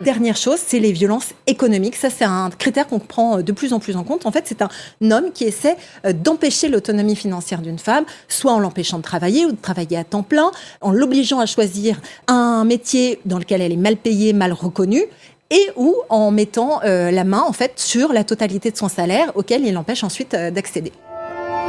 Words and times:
Dernière 0.00 0.36
chose, 0.36 0.58
c'est 0.66 0.78
les 0.78 0.92
violences 0.92 1.34
économiques. 1.46 1.94
Ça, 1.94 2.08
c'est 2.08 2.24
un 2.24 2.48
critère 2.48 2.86
qu'on 2.86 2.98
prend 2.98 3.38
euh, 3.38 3.42
de 3.42 3.52
plus 3.52 3.74
en 3.74 3.80
plus 3.80 3.96
en 3.96 4.02
compte. 4.02 4.24
En 4.24 4.32
fait, 4.32 4.44
c'est 4.46 4.62
un 4.62 4.70
homme 5.10 5.30
qui 5.34 5.44
essaie 5.44 5.76
euh, 6.06 6.14
d'empêcher 6.14 6.68
l'autonomie 6.68 7.16
financière 7.16 7.60
d'une 7.60 7.78
femme, 7.78 8.04
soit 8.26 8.52
en 8.52 8.60
l'empêchant 8.60 8.96
de 8.96 9.02
travailler 9.02 9.44
ou 9.44 9.52
de 9.52 9.60
travailler 9.60 9.98
à 9.98 10.04
temps 10.04 10.22
plein, 10.22 10.52
en 10.80 10.92
l'obligeant 10.92 11.38
à 11.38 11.44
choisir 11.44 12.00
un 12.28 12.64
métier 12.64 13.20
dans 13.26 13.38
lequel 13.38 13.60
elle 13.60 13.72
est 13.72 13.76
mal 13.76 13.98
payée, 13.98 14.32
mal 14.32 14.54
reconnue, 14.54 15.04
et 15.50 15.66
ou 15.76 15.94
en 16.08 16.30
mettant 16.30 16.80
euh, 16.84 17.10
la 17.10 17.24
main 17.24 17.42
en 17.42 17.52
fait 17.52 17.72
sur 17.76 18.14
la 18.14 18.24
totalité 18.24 18.70
de 18.70 18.78
son 18.78 18.88
salaire 18.88 19.32
auquel 19.34 19.66
il 19.66 19.74
l'empêche 19.74 20.02
ensuite 20.02 20.32
d'accéder. 20.32 20.92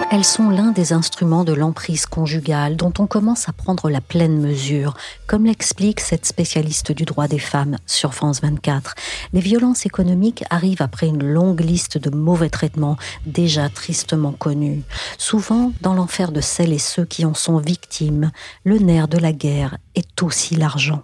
Elles 0.10 0.26
sont 0.26 0.50
l'un 0.50 0.72
des 0.72 0.94
instruments 0.94 1.44
de 1.44 1.54
l'emprise 1.54 2.06
conjugale 2.06 2.76
dont 2.76 2.94
on 3.00 3.08
commence 3.08 3.48
à 3.48 3.54
prendre 3.54 3.90
la 3.90 4.02
pleine 4.02 4.40
mesure, 4.40 4.96
comme 5.28 5.46
l'explique 5.46 6.00
cette 6.00 6.26
spécialiste 6.26 6.92
du 6.92 7.06
droit 7.06 7.28
des 7.28 7.40
femmes 7.40 7.78
sur 7.86 8.14
France 8.14 8.42
24. 8.42 8.96
Les 9.34 9.42
violences 9.42 9.86
économiques 9.86 10.44
arrivent 10.50 10.82
après 10.82 11.08
une 11.08 11.24
longue 11.24 11.62
liste 11.62 11.98
de 11.98 12.10
mauvais 12.10 12.50
traitements 12.50 12.98
déjà 13.26 13.70
tristement 13.70 14.32
connus. 14.32 14.84
Souvent, 15.18 15.72
dans 15.82 15.94
l'enfer 15.94 16.32
de 16.32 16.42
celles 16.42 16.74
et 16.74 16.80
ceux 16.80 17.06
qui 17.06 17.26
en 17.26 17.34
sont 17.34 17.58
victimes, 17.58 18.32
le 18.64 18.80
nerf 18.80 19.08
de 19.08 19.18
la 19.18 19.34
guerre 19.34 19.78
est 19.96 20.24
aussi 20.24 20.56
l'argent. 20.56 21.04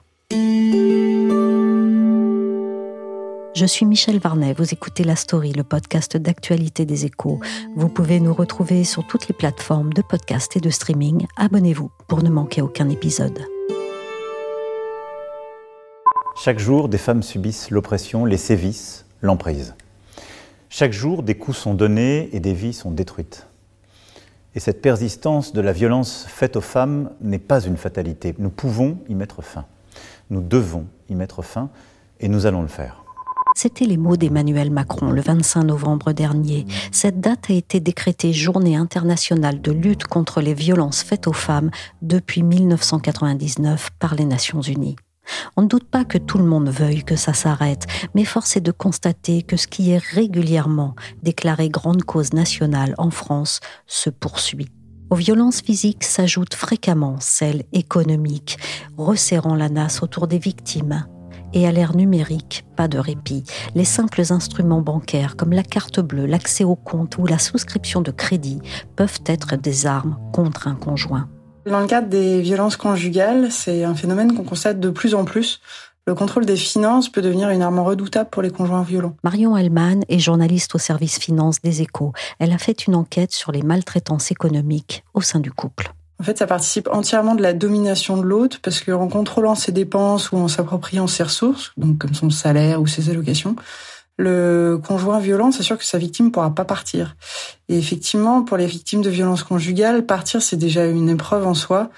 Je 3.58 3.66
suis 3.66 3.88
Michel 3.88 4.19
Varnet, 4.19 4.53
vous 4.53 4.72
écoutez 4.72 5.03
La 5.03 5.16
Story, 5.16 5.52
le 5.52 5.63
podcast 5.63 6.16
d'actualité 6.16 6.86
des 6.86 7.05
échos. 7.05 7.39
Vous 7.75 7.89
pouvez 7.89 8.19
nous 8.19 8.31
retrouver 8.31 8.83
sur 8.83 9.08
toutes 9.08 9.27
les 9.27 9.33
plateformes 9.33 9.94
de 9.94 10.03
podcast 10.03 10.55
et 10.55 10.59
de 10.59 10.69
streaming. 10.69 11.25
Abonnez-vous 11.38 11.89
pour 12.08 12.22
ne 12.22 12.30
manquer 12.30 12.61
aucun 12.61 12.88
épisode. 12.88 13.39
Chaque 16.36 16.59
jour, 16.59 16.88
des 16.88 16.99
femmes 16.99 17.23
subissent 17.23 17.72
l'oppression, 17.72 18.25
les 18.25 18.38
sévices, 18.38 19.08
l'emprise. 19.23 19.73
Chaque 20.69 20.94
jour, 20.94 21.23
des 21.23 21.33
coups 21.33 21.58
sont 21.58 21.73
donnés 21.73 22.30
et 22.33 22.39
des 22.39 22.53
vies 22.53 22.73
sont 22.73 22.92
détruites. 22.92 23.47
Et 24.53 24.59
cette 24.59 24.83
persistance 24.83 25.52
de 25.52 25.61
la 25.61 25.71
violence 25.71 26.27
faite 26.30 26.58
aux 26.58 26.61
femmes 26.61 27.09
n'est 27.21 27.39
pas 27.39 27.61
une 27.61 27.77
fatalité. 27.77 28.36
Nous 28.38 28.52
pouvons 28.52 28.99
y 29.09 29.16
mettre 29.16 29.42
fin. 29.42 29.66
Nous 30.30 30.42
devons 30.42 30.86
y 31.09 31.16
mettre 31.16 31.42
fin 31.42 31.71
et 32.19 32.27
nous 32.27 32.45
allons 32.45 32.61
le 32.61 32.67
faire. 32.67 33.03
C'étaient 33.59 33.86
les 33.86 33.97
mots 33.97 34.17
d'Emmanuel 34.17 34.69
Macron 34.69 35.09
le 35.09 35.19
25 35.19 35.63
novembre 35.63 36.11
dernier. 36.11 36.67
Cette 36.91 37.19
date 37.19 37.50
a 37.50 37.53
été 37.53 37.80
décrétée 37.80 38.31
journée 38.31 38.75
internationale 38.75 39.64
de 39.64 39.72
lutte 39.72 40.03
contre 40.03 40.41
les 40.41 40.53
violences 40.53 41.02
faites 41.02 41.25
aux 41.25 41.33
femmes 41.33 41.72
depuis 42.03 42.44
1999 42.44 43.89
par 43.97 44.14
les 44.14 44.25
Nations 44.25 44.61
Unies. 44.61 44.95
On 45.55 45.64
ne 45.64 45.67
doute 45.67 45.89
pas 45.89 46.05
que 46.05 46.19
tout 46.19 46.38
le 46.38 46.44
monde 46.44 46.69
veuille 46.69 47.03
que 47.03 47.16
ça 47.16 47.33
s'arrête, 47.33 47.88
mais 48.14 48.25
force 48.25 48.55
est 48.58 48.61
de 48.61 48.72
constater 48.72 49.41
que 49.41 49.58
ce 49.58 49.66
qui 49.66 49.89
est 49.89 50.04
régulièrement 50.04 50.93
déclaré 51.23 51.70
grande 51.70 52.04
cause 52.04 52.33
nationale 52.33 52.93
en 52.99 53.10
France 53.10 53.60
se 53.87 54.11
poursuit. 54.11 54.70
Aux 55.10 55.15
violences 55.15 55.61
physiques 55.61 56.04
s'ajoutent 56.04 56.54
fréquemment 56.54 57.15
celles 57.20 57.64
économiques, 57.73 58.60
resserrant 58.98 59.55
la 59.55 59.70
nasse 59.70 60.04
autour 60.04 60.27
des 60.27 60.37
victimes, 60.37 61.08
et 61.57 61.67
à 61.67 61.71
l'ère 61.71 61.95
numérique, 61.95 62.65
pas 62.75 62.87
de 62.87 62.99
répit. 62.99 63.43
Les 63.73 63.85
simples 63.85 64.21
instruments 64.29 64.81
bancaires 64.81 65.35
comme 65.35 65.53
la 65.53 65.63
carte 65.63 65.99
bleue, 65.99 66.27
l'accès 66.27 66.63
au 66.63 66.75
compte 66.75 67.17
ou 67.17 67.25
la 67.25 67.39
souscription 67.39 68.01
de 68.01 68.11
crédit 68.11 68.59
peuvent 68.95 69.21
être 69.25 69.55
des 69.55 69.87
armes 69.87 70.17
contre 70.33 70.67
un 70.67 70.75
conjoint. 70.75 71.27
Dans 71.65 71.79
le 71.79 71.87
cadre 71.87 72.09
des 72.09 72.41
violences 72.41 72.77
conjugales, 72.77 73.51
c'est 73.51 73.83
un 73.83 73.95
phénomène 73.95 74.35
qu'on 74.35 74.43
constate 74.43 74.79
de 74.79 74.89
plus 74.89 75.15
en 75.15 75.25
plus. 75.25 75.59
Le 76.05 76.13
contrôle 76.13 76.45
des 76.45 76.55
finances 76.55 77.09
peut 77.09 77.21
devenir 77.21 77.49
une 77.49 77.63
arme 77.63 77.79
redoutable 77.79 78.29
pour 78.29 78.43
les 78.43 78.51
conjoints 78.51 78.83
violents. 78.83 79.15
Marion 79.23 79.57
Hellman 79.57 80.01
est 80.07 80.19
journaliste 80.19 80.75
au 80.75 80.77
service 80.77 81.17
finance 81.17 81.61
des 81.61 81.81
échos. 81.81 82.13
Elle 82.39 82.53
a 82.53 82.57
fait 82.57 82.85
une 82.85 82.95
enquête 82.95 83.33
sur 83.33 83.51
les 83.51 83.63
maltraitances 83.63 84.31
économiques 84.31 85.03
au 85.13 85.21
sein 85.21 85.39
du 85.39 85.51
couple. 85.51 85.91
En 86.20 86.23
fait, 86.23 86.38
ça 86.39 86.48
participe 86.48 86.89
entièrement 86.92 87.36
de 87.36 87.44
la 87.44 87.54
domination 87.54 88.17
de 88.17 88.23
l'autre 88.23 88.60
parce 88.61 88.82
qu'en 88.82 89.08
contrôlant 89.08 89.55
ses 89.55 89.72
dépenses 89.72 90.32
ou 90.32 90.38
en 90.38 90.48
s'appropriant 90.48 91.05
ses 91.08 91.23
ressources, 91.23 91.73
donc 91.78 92.00
comme 92.00 92.16
son 92.16 92.32
salaire 92.32 92.82
ou 92.82 92.88
ses 92.88 93.10
allocations, 93.10 93.55
le 94.17 94.80
conjoint 94.83 95.20
violent 95.20 95.52
s'assure 95.52 95.78
que 95.78 95.86
sa 95.86 96.00
victime 96.00 96.32
pourra 96.32 96.54
pas 96.55 96.66
partir. 96.66 97.16
Et 97.70 97.78
effectivement, 97.78 98.42
pour 98.42 98.58
les 98.58 98.66
victimes 98.66 99.04
de 99.04 99.11
violences 99.11 99.44
conjugales, 99.44 100.08
partir 100.08 100.42
c'est 100.42 100.58
déjà 100.58 100.88
une 100.88 101.08
épreuve 101.08 101.45
en 101.45 101.54
soi, 101.54 101.92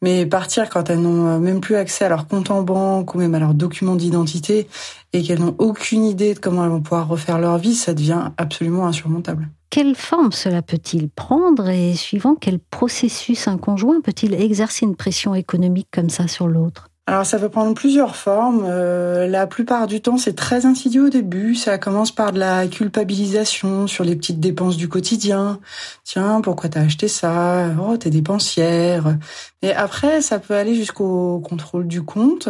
mais 0.00 0.24
partir 0.24 0.70
quand 0.70 0.88
elles 0.88 1.00
n'ont 1.00 1.38
même 1.38 1.60
plus 1.60 1.76
accès 1.76 2.06
à 2.06 2.08
leur 2.08 2.28
compte 2.28 2.50
en 2.50 2.62
banque 2.62 3.14
ou 3.14 3.18
même 3.18 3.34
à 3.34 3.38
leurs 3.38 3.54
documents 3.54 3.96
d'identité 3.96 4.68
et 5.12 5.22
qu'elles 5.22 5.40
n'ont 5.40 5.54
aucune 5.58 6.04
idée 6.04 6.32
de 6.32 6.38
comment 6.38 6.64
elles 6.64 6.70
vont 6.70 6.80
pouvoir 6.80 7.08
refaire 7.08 7.38
leur 7.38 7.58
vie, 7.58 7.74
ça 7.74 7.92
devient 7.92 8.30
absolument 8.38 8.86
insurmontable. 8.86 9.50
Quelle 9.70 9.94
forme 9.94 10.32
cela 10.32 10.62
peut-il 10.62 11.08
prendre 11.08 11.68
et 11.68 11.94
suivant 11.94 12.34
quel 12.34 12.58
processus 12.58 13.48
un 13.48 13.58
conjoint 13.58 14.00
peut-il 14.00 14.34
exercer 14.34 14.86
une 14.86 14.96
pression 14.96 15.34
économique 15.34 15.88
comme 15.92 16.10
ça 16.10 16.28
sur 16.28 16.46
l'autre? 16.46 16.88
Alors 17.08 17.24
ça 17.24 17.38
peut 17.38 17.48
prendre 17.48 17.72
plusieurs 17.72 18.16
formes. 18.16 18.64
Euh, 18.66 19.28
la 19.28 19.46
plupart 19.46 19.86
du 19.86 20.00
temps, 20.00 20.18
c'est 20.18 20.34
très 20.34 20.66
insidieux 20.66 21.06
au 21.06 21.08
début. 21.08 21.54
Ça 21.54 21.78
commence 21.78 22.10
par 22.10 22.32
de 22.32 22.40
la 22.40 22.66
culpabilisation 22.66 23.86
sur 23.86 24.02
les 24.02 24.16
petites 24.16 24.40
dépenses 24.40 24.76
du 24.76 24.88
quotidien. 24.88 25.60
Tiens, 26.02 26.40
pourquoi 26.40 26.68
t'as 26.68 26.80
acheté 26.80 27.06
ça? 27.06 27.70
Oh, 27.80 27.96
t'es 27.96 28.10
dépensière. 28.10 29.16
Et 29.62 29.72
après, 29.72 30.20
ça 30.20 30.40
peut 30.40 30.54
aller 30.54 30.74
jusqu'au 30.74 31.38
contrôle 31.38 31.86
du 31.86 32.02
compte 32.02 32.48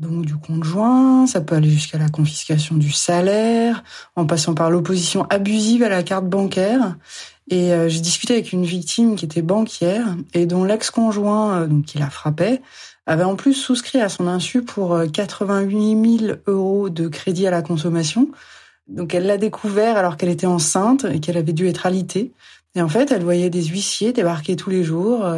donc 0.00 0.24
du 0.24 0.34
conjoint, 0.36 1.26
ça 1.26 1.42
peut 1.42 1.54
aller 1.54 1.68
jusqu'à 1.68 1.98
la 1.98 2.08
confiscation 2.08 2.76
du 2.76 2.90
salaire, 2.90 3.84
en 4.16 4.24
passant 4.24 4.54
par 4.54 4.70
l'opposition 4.70 5.26
abusive 5.28 5.82
à 5.82 5.90
la 5.90 6.02
carte 6.02 6.26
bancaire. 6.26 6.96
Et 7.50 7.74
euh, 7.74 7.88
j'ai 7.88 8.00
discuté 8.00 8.34
avec 8.34 8.52
une 8.52 8.64
victime 8.64 9.14
qui 9.14 9.26
était 9.26 9.42
banquière 9.42 10.16
et 10.32 10.46
dont 10.46 10.64
l'ex-conjoint, 10.64 11.60
euh, 11.60 11.66
donc 11.66 11.84
qui 11.84 11.98
la 11.98 12.08
frappait, 12.08 12.62
avait 13.06 13.24
en 13.24 13.36
plus 13.36 13.52
souscrit 13.52 14.00
à 14.00 14.08
son 14.08 14.26
insu 14.26 14.62
pour 14.62 14.98
88 15.12 15.76
euh, 15.76 16.18
000 16.18 16.38
euros 16.46 16.88
de 16.88 17.06
crédit 17.08 17.46
à 17.46 17.50
la 17.50 17.60
consommation. 17.60 18.30
Donc 18.88 19.14
elle 19.14 19.26
l'a 19.26 19.36
découvert 19.36 19.98
alors 19.98 20.16
qu'elle 20.16 20.30
était 20.30 20.46
enceinte 20.46 21.04
et 21.04 21.20
qu'elle 21.20 21.36
avait 21.36 21.52
dû 21.52 21.68
être 21.68 21.84
alitée. 21.84 22.32
Et 22.74 22.80
en 22.80 22.88
fait, 22.88 23.12
elle 23.12 23.24
voyait 23.24 23.50
des 23.50 23.64
huissiers 23.64 24.12
débarquer 24.12 24.56
tous 24.56 24.70
les 24.70 24.84
jours 24.84 25.28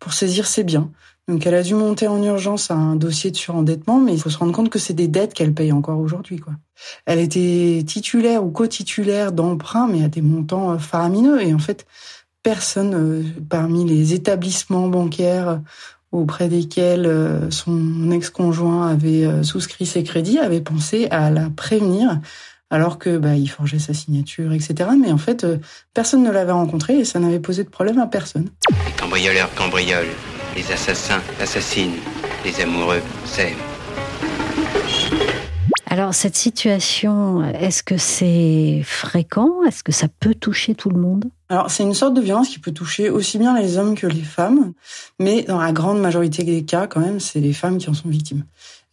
pour 0.00 0.12
saisir 0.12 0.46
ses 0.46 0.64
biens. 0.64 0.90
Donc 1.28 1.46
elle 1.46 1.54
a 1.54 1.62
dû 1.62 1.74
monter 1.74 2.08
en 2.08 2.20
urgence 2.22 2.70
un 2.70 2.96
dossier 2.96 3.30
de 3.30 3.36
surendettement, 3.36 4.00
mais 4.00 4.12
il 4.12 4.20
faut 4.20 4.30
se 4.30 4.38
rendre 4.38 4.52
compte 4.52 4.70
que 4.70 4.78
c'est 4.78 4.92
des 4.92 5.06
dettes 5.06 5.34
qu'elle 5.34 5.54
paye 5.54 5.72
encore 5.72 6.00
aujourd'hui. 6.00 6.38
quoi. 6.38 6.54
Elle 7.06 7.20
était 7.20 7.84
titulaire 7.86 8.44
ou 8.44 8.50
co-titulaire 8.50 9.30
d'emprunts, 9.30 9.86
mais 9.86 10.02
à 10.04 10.08
des 10.08 10.22
montants 10.22 10.72
euh, 10.72 10.78
faramineux. 10.78 11.40
Et 11.40 11.54
en 11.54 11.60
fait, 11.60 11.86
personne 12.42 12.94
euh, 12.94 13.22
parmi 13.48 13.84
les 13.84 14.14
établissements 14.14 14.88
bancaires 14.88 15.60
auprès 16.10 16.48
desquels 16.48 17.06
euh, 17.06 17.50
son 17.50 18.10
ex-conjoint 18.10 18.88
avait 18.88 19.44
souscrit 19.44 19.86
ses 19.86 20.02
crédits 20.02 20.38
avait 20.38 20.60
pensé 20.60 21.06
à 21.10 21.30
la 21.30 21.48
prévenir 21.50 22.20
alors 22.68 22.98
que 22.98 23.18
bah, 23.18 23.36
il 23.36 23.48
forgeait 23.48 23.78
sa 23.78 23.94
signature, 23.94 24.52
etc. 24.52 24.90
Mais 24.98 25.12
en 25.12 25.18
fait, 25.18 25.46
personne 25.92 26.22
ne 26.22 26.30
l'avait 26.30 26.52
rencontré 26.52 26.98
et 26.98 27.04
ça 27.04 27.20
n'avait 27.20 27.38
posé 27.38 27.64
de 27.64 27.68
problème 27.68 27.98
à 27.98 28.06
personne. 28.06 28.48
Les 28.86 28.92
cambrioleurs 28.92 29.50
les 30.54 30.72
assassins 30.72 31.20
assassinent, 31.40 31.98
les 32.44 32.60
amoureux 32.60 33.02
s'aiment. 33.24 33.56
Alors 35.86 36.14
cette 36.14 36.36
situation, 36.36 37.44
est-ce 37.44 37.82
que 37.82 37.98
c'est 37.98 38.80
fréquent? 38.82 39.62
Est-ce 39.68 39.82
que 39.82 39.92
ça 39.92 40.06
peut 40.08 40.34
toucher 40.34 40.74
tout 40.74 40.88
le 40.88 40.98
monde? 40.98 41.26
Alors 41.50 41.70
c'est 41.70 41.82
une 41.82 41.92
sorte 41.92 42.14
de 42.14 42.22
violence 42.22 42.48
qui 42.48 42.58
peut 42.58 42.72
toucher 42.72 43.10
aussi 43.10 43.36
bien 43.36 43.58
les 43.60 43.76
hommes 43.76 43.94
que 43.94 44.06
les 44.06 44.22
femmes, 44.22 44.72
mais 45.18 45.42
dans 45.42 45.60
la 45.60 45.72
grande 45.72 46.00
majorité 46.00 46.44
des 46.44 46.64
cas 46.64 46.86
quand 46.86 47.00
même, 47.00 47.20
c'est 47.20 47.40
les 47.40 47.52
femmes 47.52 47.76
qui 47.76 47.90
en 47.90 47.94
sont 47.94 48.08
victimes. 48.08 48.44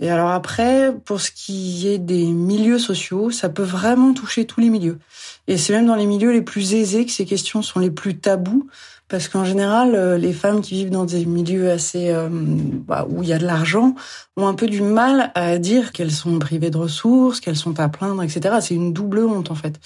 Et 0.01 0.09
alors 0.09 0.31
après, 0.31 0.93
pour 1.05 1.21
ce 1.21 1.31
qui 1.31 1.87
est 1.87 1.99
des 1.99 2.25
milieux 2.25 2.79
sociaux, 2.79 3.31
ça 3.31 3.47
peut 3.47 3.63
vraiment 3.63 4.13
toucher 4.13 4.45
tous 4.45 4.59
les 4.59 4.69
milieux. 4.69 4.99
Et 5.47 5.57
c'est 5.57 5.71
même 5.71 5.87
dans 5.87 5.95
les 5.95 6.05
milieux 6.05 6.31
les 6.31 6.41
plus 6.41 6.73
aisés 6.73 7.05
que 7.05 7.11
ces 7.11 7.25
questions 7.25 7.61
sont 7.61 7.79
les 7.79 7.91
plus 7.91 8.17
tabous 8.17 8.67
parce 9.09 9.27
qu'en 9.27 9.43
général, 9.43 9.95
euh, 9.95 10.17
les 10.17 10.33
femmes 10.33 10.61
qui 10.61 10.75
vivent 10.75 10.91
dans 10.91 11.03
des 11.03 11.25
milieux 11.25 11.71
assez 11.71 12.11
euh, 12.11 12.29
bah, 12.31 13.07
où 13.09 13.23
il 13.23 13.29
y 13.29 13.33
a 13.33 13.39
de 13.39 13.45
l'argent 13.45 13.95
ont 14.37 14.47
un 14.47 14.53
peu 14.53 14.67
du 14.67 14.81
mal 14.81 15.31
à 15.33 15.57
dire 15.57 15.91
qu'elles 15.91 16.11
sont 16.11 16.37
privées 16.37 16.69
de 16.69 16.77
ressources, 16.77 17.39
qu'elles 17.39 17.55
sont 17.55 17.79
à 17.79 17.89
plaindre, 17.89 18.21
etc. 18.21 18.57
C'est 18.61 18.75
une 18.75 18.93
double 18.93 19.19
honte 19.25 19.49
en 19.49 19.55
fait. 19.55 19.79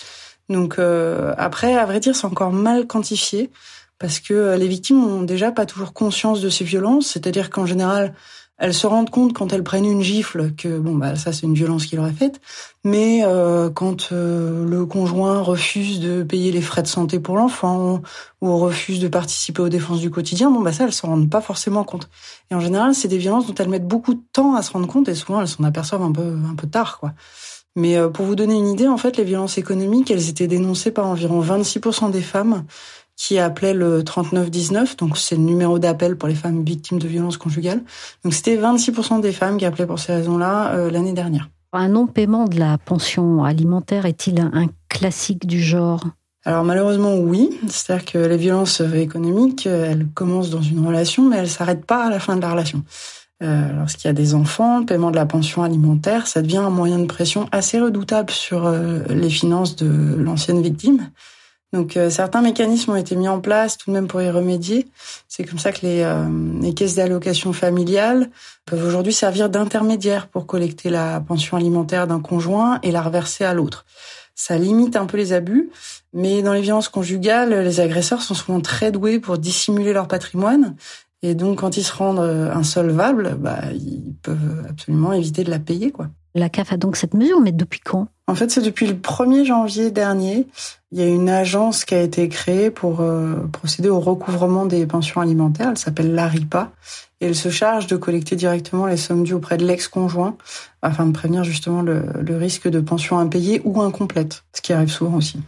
Donc 0.50 0.78
euh, 0.78 1.34
après, 1.38 1.76
à 1.76 1.86
vrai 1.86 2.02
dire, 2.02 2.16
c'est 2.16 2.28
encore 2.28 2.52
mal 2.52 2.86
quantifié 2.86 3.50
parce 3.98 4.20
que 4.20 4.58
les 4.58 4.68
victimes 4.68 5.02
ont 5.02 5.24
déjà 5.24 5.54
pas 5.54 5.66
toujours 5.66 5.94
conscience 5.94 6.42
de 6.42 6.50
ces 6.50 6.66
violences, 6.66 7.08
c'est-à-dire 7.08 7.50
qu'en 7.50 7.66
général, 7.66 8.14
elles 8.58 8.74
se 8.74 8.88
rendent 8.88 9.10
compte 9.10 9.34
quand 9.34 9.52
elles 9.52 9.64
prennent 9.64 9.86
une 9.86 10.02
gifle 10.02 10.54
que 10.56 10.78
bon 10.80 10.96
bah 10.96 11.16
ça 11.16 11.34
c'est 11.34 11.46
une 11.46 11.54
violence 11.54 11.86
qu'il 11.86 12.00
aurait 12.00 12.12
faite, 12.12 12.40
mais 12.84 13.22
euh, 13.24 13.70
quand 13.70 14.12
euh, 14.12 14.66
le 14.66 14.86
conjoint 14.86 15.42
refuse 15.42 16.00
de 16.00 16.24
payer 16.24 16.52
les 16.52 16.62
frais 16.62 16.84
de 16.84 16.88
santé 16.88 17.20
pour 17.20 17.36
l'enfant 17.36 18.02
ou 18.42 18.58
refuse 18.58 19.00
de 19.00 19.08
participer 19.08 19.62
aux 19.62 19.70
défenses 19.70 20.00
du 20.00 20.12
quotidien, 20.12 20.52
bon 20.52 20.62
bah 20.62 20.72
ça 20.72 20.86
elles 20.86 20.94
se 20.94 21.06
rendent 21.06 21.30
pas 21.30 21.42
forcément 21.42 21.84
compte. 21.84 22.10
Et 22.52 22.56
en 22.56 22.60
général 22.60 22.94
c'est 22.94 23.08
des 23.08 23.18
violences 23.18 23.48
dont 23.48 23.56
elles 23.56 23.70
mettent 23.70 23.88
beaucoup 23.88 24.14
de 24.14 24.22
temps 24.32 24.56
à 24.56 24.62
se 24.62 24.72
rendre 24.72 24.88
compte 24.88 25.10
et 25.10 25.16
souvent 25.16 25.42
elles 25.42 25.48
s'en 25.48 25.64
aperçoivent 25.64 26.04
un 26.04 26.12
peu 26.12 26.38
un 26.50 26.56
peu 26.56 26.68
tard 26.68 27.00
quoi. 27.00 27.14
Mais 27.76 27.98
euh, 27.98 28.10
pour 28.10 28.26
vous 28.26 28.36
donner 28.36 28.56
une 28.56 28.68
idée, 28.68 28.88
en 28.88 28.98
fait, 28.98 29.18
les 29.18 29.24
violences 29.24 29.58
économiques, 29.58 30.12
elles 30.12 30.30
étaient 30.30 30.48
dénoncées 30.48 30.92
par 30.92 31.08
environ 31.08 31.42
26% 31.42 32.12
des 32.12 32.22
femmes 32.22 32.66
qui 33.16 33.38
appelait 33.40 33.74
le 33.74 34.04
3919, 34.04 34.98
donc 34.98 35.18
c'est 35.18 35.36
le 35.36 35.44
numéro 35.44 35.80
d'appel 35.80 36.18
pour 36.18 36.28
les 36.28 36.36
femmes 36.36 36.64
victimes 36.64 37.00
de 37.00 37.08
violences 37.08 37.38
conjugales. 37.38 37.82
Donc 38.24 38.34
c'était 38.34 38.58
26% 38.58 39.22
des 39.22 39.32
femmes 39.32 39.58
qui 39.58 39.66
appelaient 39.66 39.86
pour 39.86 40.00
ces 40.00 40.14
raisons-là 40.14 40.74
euh, 40.74 40.92
l'année 40.92 41.14
dernière. 41.14 41.50
Un 41.74 41.90
non-paiement 41.90 42.46
de 42.46 42.60
la 42.60 42.78
pension 42.78 43.44
alimentaire 43.44 44.06
est-il 44.06 44.40
un 44.40 44.68
classique 44.90 45.48
du 45.48 45.62
genre? 45.62 46.04
Alors 46.46 46.64
malheureusement 46.64 47.16
oui, 47.16 47.58
c'est-à-dire 47.68 48.06
que 48.06 48.18
les 48.18 48.38
violences 48.38 48.82
économiques, 48.82 49.66
elles 49.66 50.08
commencent 50.14 50.50
dans 50.50 50.62
une 50.62 50.86
relation, 50.86 51.28
mais 51.30 51.38
elles 51.38 51.50
s'arrêtent 51.50 51.86
pas 51.86 52.06
à 52.06 52.10
la 52.10 52.20
fin 52.20 52.36
de 52.36 52.42
la 52.42 52.52
relation. 52.52 52.84
Euh, 53.42 53.74
lorsqu'il 53.74 54.08
y 54.08 54.10
a 54.10 54.14
des 54.14 54.36
enfants, 54.36 54.80
le 54.80 54.86
paiement 54.86 55.12
de 55.12 55.16
la 55.16 55.26
pension 55.26 55.64
alimentaire, 55.64 56.28
ça 56.28 56.42
devient 56.42 56.58
un 56.58 56.70
moyen 56.70 57.00
de 57.00 57.06
pression 57.06 57.48
assez 57.52 57.80
redoutable 57.80 58.32
sur 58.32 58.66
euh, 58.66 59.00
les 59.10 59.30
finances 59.30 59.76
de 59.76 60.16
l'ancienne 60.16 60.62
victime. 60.62 61.10
Donc 61.74 61.98
euh, 61.98 62.12
certains 62.12 62.42
mécanismes 62.42 62.92
ont 62.92 62.96
été 62.96 63.16
mis 63.16 63.28
en 63.28 63.42
place 63.42 63.78
tout 63.78 63.90
de 63.90 63.96
même 63.96 64.08
pour 64.08 64.22
y 64.22 64.30
remédier. 64.30 64.88
C'est 65.28 65.44
comme 65.44 65.58
ça 65.58 65.72
que 65.72 65.82
les, 65.82 66.02
euh, 66.04 66.26
les 66.62 66.74
caisses 66.74 66.96
d'allocation 66.96 67.52
familiale 67.52 68.30
peuvent 68.66 68.86
aujourd'hui 68.86 69.12
servir 69.12 69.50
d'intermédiaire 69.50 70.28
pour 70.28 70.46
collecter 70.46 70.92
la 70.92 71.20
pension 71.20 71.58
alimentaire 71.58 72.06
d'un 72.06 72.22
conjoint 72.22 72.80
et 72.84 72.92
la 72.92 73.02
reverser 73.02 73.44
à 73.44 73.56
l'autre. 73.56 73.86
Ça 74.36 74.58
limite 74.58 74.96
un 74.96 75.06
peu 75.06 75.18
les 75.18 75.34
abus, 75.34 75.70
mais 76.14 76.42
dans 76.42 76.54
les 76.54 76.62
violences 76.62 76.90
conjugales, 76.90 77.54
les 77.54 77.80
agresseurs 77.80 78.22
sont 78.22 78.34
souvent 78.34 78.62
très 78.62 78.92
doués 78.92 79.20
pour 79.20 79.38
dissimuler 79.38 79.94
leur 79.94 80.08
patrimoine. 80.08 80.76
Et 81.22 81.36
donc, 81.36 81.60
quand 81.60 81.78
ils 81.78 81.84
se 81.84 81.94
rendent 81.94 82.20
euh, 82.20 82.54
insolvables, 82.54 83.36
bah, 83.40 83.62
ils 83.74 84.14
peuvent 84.22 84.66
absolument 84.70 85.14
éviter 85.14 85.44
de 85.44 85.50
la 85.50 85.60
payer, 85.60 85.92
quoi. 85.92 86.10
La 86.36 86.50
CAF 86.50 86.74
a 86.74 86.78
donc 86.78 86.98
cette 86.98 87.14
mesure, 87.14 87.40
mais 87.42 87.52
depuis 87.52 87.80
quand? 87.80 88.08
En 88.28 88.36
fait, 88.36 88.50
c'est 88.52 88.62
depuis 88.62 88.88
le 88.88 88.94
1er 88.94 89.44
janvier 89.46 89.92
dernier. 89.92 90.48
Il 90.92 91.00
y 91.00 91.02
a 91.04 91.08
une 91.08 91.30
agence 91.30 91.84
qui 91.84 91.94
a 91.94 92.02
été 92.02 92.30
créée 92.30 92.72
pour 92.72 93.02
euh, 93.02 93.36
procéder 93.52 93.90
au 93.90 94.00
recouvrement 94.00 94.66
des 94.66 94.86
pensions 94.86 95.20
alimentaires. 95.20 95.70
Elle 95.72 95.78
s'appelle 95.78 96.14
l'ARIPA. 96.16 96.72
Et 97.20 97.26
elle 97.28 97.36
se 97.36 97.50
charge 97.50 97.88
de 97.88 97.98
collecter 97.98 98.36
directement 98.36 98.86
les 98.86 98.98
sommes 98.98 99.24
dues 99.24 99.34
auprès 99.34 99.58
de 99.58 99.66
l'ex-conjoint 99.66 100.36
afin 100.82 101.06
de 101.06 101.12
prévenir 101.12 101.44
justement 101.44 101.82
le, 101.82 102.06
le 102.22 102.38
risque 102.38 102.68
de 102.70 102.80
pension 102.80 103.18
impayée 103.20 103.62
ou 103.66 103.82
incomplète, 103.82 104.44
ce 104.54 104.62
qui 104.62 104.72
arrive 104.74 104.90
souvent 104.90 105.18
aussi. 105.18 105.40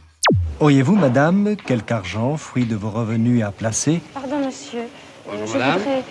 Auriez-vous, 0.59 0.95
madame, 0.95 1.55
quelque 1.55 1.91
argent, 1.91 2.35
fruit 2.37 2.65
de 2.65 2.75
vos 2.75 2.89
revenus 2.89 3.43
à 3.43 3.51
placer? 3.51 4.01
Pardon, 4.13 4.45
monsieur. 4.45 4.83
Bonjour, 5.25 5.47
je 5.47 5.57
madame. 5.57 5.79
voudrais 5.79 6.03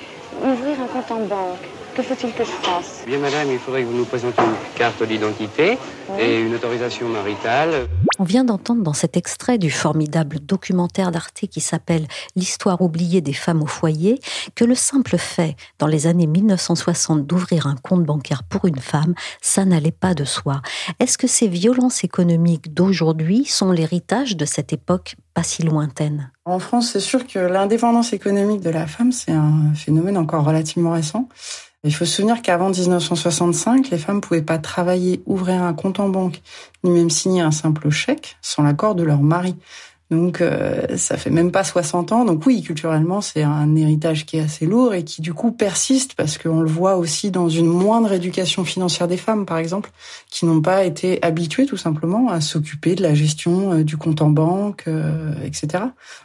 ouvrir 0.53 0.77
un 0.83 0.87
compte 0.87 1.11
en 1.11 1.27
banque. 1.27 1.59
Que 1.95 2.03
faut-il 2.03 2.33
que 2.33 2.43
je 2.43 2.51
fasse? 2.51 3.05
Bien, 3.07 3.19
madame, 3.19 3.53
il 3.53 3.59
faudrait 3.61 3.83
que 3.83 3.87
vous 3.87 3.97
nous 3.97 4.05
présentiez 4.05 4.43
une 4.43 4.77
carte 4.77 5.01
d'identité 5.05 5.79
et 6.19 6.41
une 6.41 6.53
autorisation 6.53 7.09
maritale. 7.09 7.87
On 8.19 8.25
vient 8.25 8.43
d'entendre 8.43 8.83
dans 8.83 8.93
cet 8.93 9.17
extrait 9.17 9.59
du 9.59 9.71
formidable 9.71 10.41
documentaire 10.41 11.13
d'Arte 11.13 11.47
qui 11.49 11.61
s'appelle 11.61 12.09
L'histoire 12.35 12.81
oubliée 12.81 13.21
des 13.21 13.33
femmes 13.33 13.63
au 13.63 13.67
foyer 13.67 14.21
que 14.57 14.65
le 14.65 14.75
simple 14.75 15.19
fait, 15.19 15.55
dans 15.79 15.87
les 15.87 16.09
années 16.09 16.27
1960, 16.27 17.29
d'ouvrir 17.29 17.69
un 17.69 17.77
compte 17.77 18.03
bancaire 18.03 18.43
pour 18.43 18.67
une 18.67 18.81
femme, 18.81 19.15
ça 19.41 19.65
n'allait 19.65 19.93
pas 19.93 20.15
de 20.15 20.25
soi. 20.25 20.63
Est-ce 20.99 21.17
que 21.17 21.29
ces 21.29 21.47
violences 21.47 22.03
économiques 22.03 22.75
d'aujourd'hui 22.75 23.45
sont 23.45 23.71
l'héritage 23.71 24.37
de 24.37 24.47
cette 24.47 24.73
époque 24.73 25.15
pas 25.33 25.45
si 25.45 25.63
lointaine? 25.63 26.33
En 26.45 26.59
France, 26.59 26.91
c'est 26.93 27.01
sûr 27.01 27.25
que 27.25 27.39
l'indépendance 27.39 28.13
économique 28.13 28.63
de 28.63 28.71
la 28.71 28.89
femme, 28.89 29.13
c'est 29.13 29.33
un 29.33 29.73
phénomène 29.75 30.19
encore 30.19 30.45
relativement 30.45 30.91
récent. 30.91 31.29
Il 31.87 31.95
faut 31.95 32.07
se 32.07 32.15
souvenir 32.15 32.41
qu'avant 32.41 32.71
1965, 32.71 33.91
les 33.91 33.99
femmes 33.99 34.23
pouvaient 34.23 34.41
pas 34.41 34.57
travailler, 34.57 35.23
ouvrir 35.27 35.63
un 35.63 35.75
compte 35.75 36.01
en 36.01 36.09
banque, 36.09 36.41
ni 36.83 36.91
même 36.91 37.11
signer 37.11 37.43
un 37.43 37.51
simple 37.51 37.91
chèque 37.91 38.39
sans 38.41 38.63
l'accord 38.63 38.95
de 38.95 39.03
leur 39.03 39.21
mari. 39.21 39.55
Donc 40.11 40.41
euh, 40.41 40.97
ça 40.97 41.17
fait 41.17 41.31
même 41.31 41.51
pas 41.51 41.65
60 41.65 42.13
ans. 42.13 42.25
Donc 42.25 42.45
oui, 42.47 42.63
culturellement, 42.63 43.21
c'est 43.21 43.43
un 43.43 43.75
héritage 43.75 44.27
qui 44.27 44.37
est 44.37 44.41
assez 44.41 44.67
lourd 44.67 44.95
et 44.95 45.03
qui 45.03 45.23
du 45.23 45.33
coup 45.33 45.51
persiste 45.51 46.15
parce 46.15 46.37
qu'on 46.37 46.61
le 46.61 46.69
voit 46.69 46.97
aussi 46.97 47.31
dans 47.31 47.49
une 47.49 47.67
moindre 47.67 48.13
éducation 48.13 48.65
financière 48.65 49.09
des 49.09 49.17
femmes, 49.17 49.47
par 49.47 49.59
exemple, 49.59 49.91
qui 50.31 50.45
n'ont 50.45 50.61
pas 50.61 50.85
été 50.85 51.23
habituées 51.23 51.67
tout 51.67 51.79
simplement 51.79 52.29
à 52.29 52.41
s'occuper 52.41 52.95
de 52.95 53.03
la 53.03 53.15
gestion 53.15 53.73
euh, 53.73 53.85
du 53.85 53.97
compte 53.97 54.21
en 54.21 54.31
banque, 54.31 54.85
euh, 54.89 55.33
etc. 55.43 55.85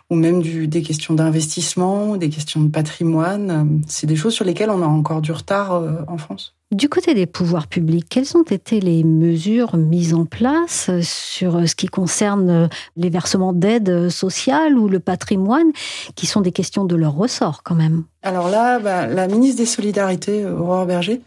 Ou 0.09 0.15
même 0.15 0.41
du, 0.41 0.67
des 0.67 0.81
questions 0.81 1.13
d'investissement, 1.13 2.17
des 2.17 2.29
questions 2.29 2.61
de 2.61 2.69
patrimoine. 2.69 3.81
C'est 3.87 4.07
des 4.07 4.15
choses 4.15 4.33
sur 4.33 4.45
lesquelles 4.45 4.71
on 4.71 4.81
a 4.81 4.87
encore 4.87 5.21
du 5.21 5.31
retard 5.31 5.73
euh, 5.73 6.01
en 6.07 6.17
France. 6.17 6.58
Du 6.71 6.88
côté 6.88 7.16
des 7.16 7.25
pouvoirs 7.25 7.66
publics, 7.66 8.06
quelles 8.07 8.38
ont 8.38 8.44
été 8.44 8.80
les 8.80 9.04
mesures 9.04 9.75
mises 9.75 10.13
en 10.13 10.25
place 10.25 10.92
sur 11.01 11.68
ce 11.68 11.74
qui 11.74 11.88
concerne 11.88 12.69
les 12.95 13.10
versements 13.10 13.54
d'aide 13.54 14.10
sociale 14.10 14.77
ou 14.77 14.88
le 14.88 15.00
patrimoine, 15.00 15.71
qui 16.13 16.27
sont 16.27 16.42
des 16.42 16.51
questions 16.51 16.86
de 16.86 16.95
leur 16.95 17.16
ressort 17.16 17.63
quand 17.63 17.74
même? 17.74 18.04
Alors 18.21 18.50
là, 18.50 18.77
bah, 18.77 19.07
la 19.07 19.27
ministre 19.27 19.57
des 19.57 19.66
Solidarités, 19.66 20.45
Aurore 20.45 20.86
Berger, 20.86 21.21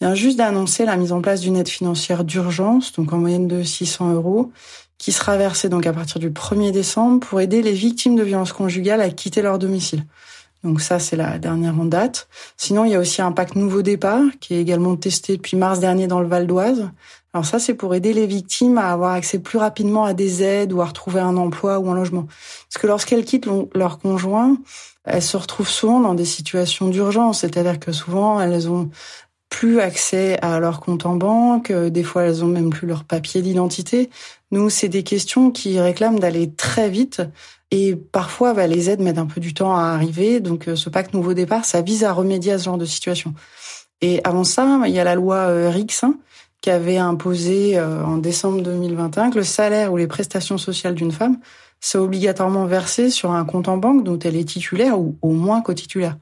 vient 0.00 0.14
juste 0.14 0.38
d'annoncer 0.38 0.84
la 0.84 0.96
mise 0.96 1.10
en 1.10 1.20
place 1.20 1.40
d'une 1.40 1.56
aide 1.56 1.68
financière 1.68 2.22
d'urgence, 2.22 2.92
donc 2.92 3.12
en 3.12 3.18
moyenne 3.18 3.48
de 3.48 3.64
600 3.64 4.12
euros, 4.12 4.52
qui 4.98 5.10
sera 5.10 5.36
versée 5.36 5.68
donc 5.68 5.86
à 5.86 5.92
partir 5.92 6.20
du 6.20 6.30
1er 6.30 6.70
décembre 6.70 7.18
pour 7.26 7.40
aider 7.40 7.62
les 7.62 7.72
victimes 7.72 8.14
de 8.14 8.22
violences 8.22 8.52
conjugales 8.52 9.00
à 9.00 9.10
quitter 9.10 9.42
leur 9.42 9.58
domicile. 9.58 10.04
Donc 10.64 10.80
ça, 10.80 10.98
c'est 10.98 11.16
la 11.16 11.38
dernière 11.38 11.78
en 11.78 11.84
date. 11.84 12.26
Sinon, 12.56 12.84
il 12.86 12.92
y 12.92 12.94
a 12.94 12.98
aussi 12.98 13.20
un 13.20 13.32
pacte 13.32 13.54
Nouveau 13.54 13.82
Départ 13.82 14.22
qui 14.40 14.54
est 14.54 14.60
également 14.60 14.96
testé 14.96 15.36
depuis 15.36 15.56
mars 15.56 15.78
dernier 15.78 16.06
dans 16.06 16.20
le 16.20 16.26
Val 16.26 16.46
d'Oise. 16.46 16.90
Alors 17.34 17.44
ça, 17.44 17.58
c'est 17.58 17.74
pour 17.74 17.94
aider 17.94 18.12
les 18.12 18.26
victimes 18.26 18.78
à 18.78 18.90
avoir 18.90 19.12
accès 19.12 19.38
plus 19.38 19.58
rapidement 19.58 20.04
à 20.04 20.14
des 20.14 20.42
aides 20.42 20.72
ou 20.72 20.80
à 20.80 20.86
retrouver 20.86 21.20
un 21.20 21.36
emploi 21.36 21.78
ou 21.80 21.90
un 21.90 21.94
logement. 21.94 22.26
Parce 22.26 22.80
que 22.80 22.86
lorsqu'elles 22.86 23.24
quittent 23.24 23.48
leur 23.74 23.98
conjoint, 23.98 24.56
elles 25.04 25.22
se 25.22 25.36
retrouvent 25.36 25.68
souvent 25.68 26.00
dans 26.00 26.14
des 26.14 26.24
situations 26.24 26.88
d'urgence. 26.88 27.40
C'est-à-dire 27.40 27.78
que 27.78 27.92
souvent, 27.92 28.40
elles 28.40 28.70
ont 28.70 28.88
plus 29.50 29.80
accès 29.80 30.38
à 30.42 30.58
leur 30.60 30.80
compte 30.80 31.06
en 31.06 31.16
banque. 31.16 31.70
Des 31.70 32.02
fois, 32.02 32.22
elles 32.22 32.42
ont 32.42 32.48
même 32.48 32.70
plus 32.70 32.86
leur 32.86 33.04
papier 33.04 33.42
d'identité. 33.42 34.10
Nous, 34.50 34.70
c'est 34.70 34.88
des 34.88 35.02
questions 35.02 35.50
qui 35.50 35.78
réclament 35.78 36.18
d'aller 36.18 36.52
très 36.52 36.88
vite. 36.88 37.22
Et 37.74 37.96
parfois, 37.96 38.54
bah, 38.54 38.66
les 38.66 38.88
aides 38.88 39.00
mettent 39.00 39.18
un 39.18 39.26
peu 39.26 39.40
du 39.40 39.52
temps 39.52 39.76
à 39.76 39.82
arriver. 39.82 40.40
Donc, 40.40 40.68
ce 40.74 40.88
pacte 40.90 41.12
Nouveau 41.12 41.34
Départ, 41.34 41.64
ça 41.64 41.82
vise 41.82 42.04
à 42.04 42.12
remédier 42.12 42.52
à 42.52 42.58
ce 42.58 42.64
genre 42.64 42.78
de 42.78 42.84
situation. 42.84 43.34
Et 44.00 44.20
avant 44.24 44.44
ça, 44.44 44.82
il 44.86 44.92
y 44.92 45.00
a 45.00 45.04
la 45.04 45.14
loi 45.14 45.36
euh, 45.36 45.70
RIX 45.70 46.04
hein, 46.04 46.14
qui 46.60 46.70
avait 46.70 46.98
imposé 46.98 47.78
euh, 47.78 48.04
en 48.04 48.18
décembre 48.18 48.62
2021 48.62 49.30
que 49.30 49.38
le 49.38 49.44
salaire 49.44 49.92
ou 49.92 49.96
les 49.96 50.06
prestations 50.06 50.58
sociales 50.58 50.94
d'une 50.94 51.12
femme 51.12 51.38
c'est 51.84 51.98
obligatoirement 51.98 52.64
versé 52.64 53.10
sur 53.10 53.32
un 53.32 53.44
compte 53.44 53.68
en 53.68 53.76
banque 53.76 54.04
dont 54.04 54.18
elle 54.18 54.36
est 54.36 54.48
titulaire 54.48 54.98
ou 54.98 55.18
au 55.20 55.32
moins 55.32 55.60
co-titulaire. 55.60 56.16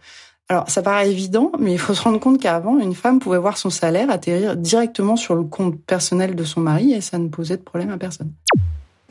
Alors, 0.48 0.68
ça 0.68 0.82
paraît 0.82 1.08
évident, 1.08 1.52
mais 1.60 1.72
il 1.72 1.78
faut 1.78 1.94
se 1.94 2.02
rendre 2.02 2.18
compte 2.18 2.40
qu'avant, 2.40 2.80
une 2.80 2.96
femme 2.96 3.20
pouvait 3.20 3.38
voir 3.38 3.56
son 3.56 3.70
salaire 3.70 4.10
atterrir 4.10 4.56
directement 4.56 5.14
sur 5.14 5.36
le 5.36 5.44
compte 5.44 5.80
personnel 5.80 6.34
de 6.34 6.42
son 6.42 6.60
mari 6.60 6.94
et 6.94 7.00
ça 7.00 7.16
ne 7.16 7.28
posait 7.28 7.58
de 7.58 7.62
problème 7.62 7.90
à 7.90 7.96
personne. 7.96 8.32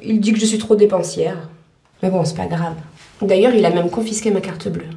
Il 0.04 0.20
dit 0.20 0.34
que 0.34 0.40
je 0.40 0.46
suis 0.46 0.58
trop 0.58 0.76
dépensière. 0.76 1.48
Mais 2.02 2.10
bon, 2.10 2.26
c'est 2.26 2.36
pas 2.36 2.48
grave. 2.48 2.76
D'ailleurs, 3.22 3.54
il 3.54 3.66
a 3.66 3.70
même 3.70 3.90
confisqué 3.90 4.32
ma 4.32 4.42
carte 4.42 4.68
bleue. 4.68 4.90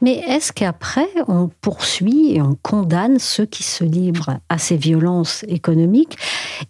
Mais 0.00 0.18
est-ce 0.18 0.52
qu'après, 0.52 1.08
on 1.28 1.48
poursuit 1.60 2.34
et 2.34 2.42
on 2.42 2.56
condamne 2.60 3.18
ceux 3.18 3.46
qui 3.46 3.62
se 3.62 3.84
livrent 3.84 4.38
à 4.48 4.58
ces 4.58 4.76
violences 4.76 5.44
économiques 5.48 6.18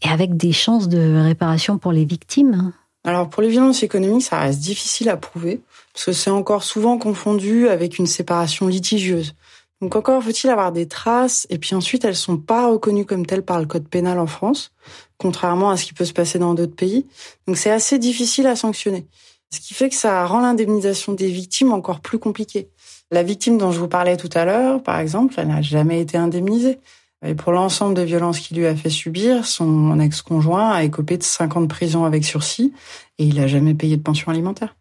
et 0.03 0.09
avec 0.09 0.37
des 0.37 0.53
chances 0.53 0.89
de 0.89 1.23
réparation 1.23 1.79
pour 1.79 1.93
les 1.93 2.05
victimes? 2.05 2.73
Alors, 3.05 3.29
pour 3.29 3.43
les 3.43 3.49
violences 3.49 3.83
économiques, 3.83 4.23
ça 4.23 4.39
reste 4.39 4.61
difficile 4.61 5.09
à 5.09 5.17
prouver 5.17 5.61
parce 5.93 6.07
que 6.07 6.13
c'est 6.13 6.31
encore 6.31 6.63
souvent 6.63 6.99
confondu 6.99 7.69
avec 7.69 7.99
une 7.99 8.07
séparation 8.07 8.69
litigieuse. 8.69 9.35
Donc 9.83 9.97
encore 9.97 10.23
faut-il 10.23 10.49
avoir 10.49 10.71
des 10.71 10.87
traces, 10.87 11.45
et 11.51 11.59
puis 11.59 11.75
ensuite 11.75 12.05
elles 12.05 12.15
sont 12.15 12.37
pas 12.37 12.69
reconnues 12.69 13.05
comme 13.05 13.27
telles 13.27 13.43
par 13.43 13.59
le 13.59 13.67
code 13.67 13.89
pénal 13.89 14.21
en 14.21 14.29
France, 14.29 14.71
contrairement 15.19 15.71
à 15.71 15.77
ce 15.77 15.85
qui 15.87 15.93
peut 15.93 16.05
se 16.05 16.13
passer 16.13 16.39
dans 16.39 16.55
d'autres 16.55 16.77
pays. 16.77 17.09
Donc 17.49 17.57
c'est 17.57 17.73
assez 17.73 17.99
difficile 17.99 18.47
à 18.47 18.55
sanctionner. 18.55 19.09
Ce 19.53 19.61
qui 19.61 19.75
fait 19.75 19.91
que 19.91 19.95
ça 19.95 20.25
rend 20.25 20.41
l'indemnisation 20.41 21.13
des 21.13 21.29
victimes 21.29 21.73
encore 21.73 22.01
plus 22.01 22.19
compliquée. 22.19 22.71
La 23.11 23.23
victime 23.23 23.59
dont 23.59 23.71
je 23.71 23.79
vous 23.79 23.89
parlais 23.89 24.17
tout 24.17 24.31
à 24.33 24.47
l'heure, 24.47 24.83
par 24.83 24.99
exemple, 24.99 25.35
elle 25.37 25.49
n'a 25.49 25.61
jamais 25.61 26.01
été 26.01 26.17
indemnisée. 26.17 26.79
Et 27.23 27.35
pour 27.35 27.53
l'ensemble 27.53 27.93
des 27.95 28.07
violences 28.07 28.41
qu'il 28.41 28.57
lui 28.57 28.67
a 28.67 28.75
fait 28.75 28.89
subir, 28.89 29.45
son 29.45 30.01
ex-conjoint 30.01 30.71
a 30.71 30.83
écopé 30.85 31.19
de 31.19 31.23
5 31.23 31.57
ans 31.57 31.61
de 31.61 31.67
prison 31.67 32.05
avec 32.07 32.25
sursis 32.25 32.73
et 33.19 33.25
il 33.25 33.35
n'a 33.35 33.47
jamais 33.47 33.75
payé 33.75 33.99
de 33.99 34.03
pension 34.03 34.33
alimentaire. 34.33 34.75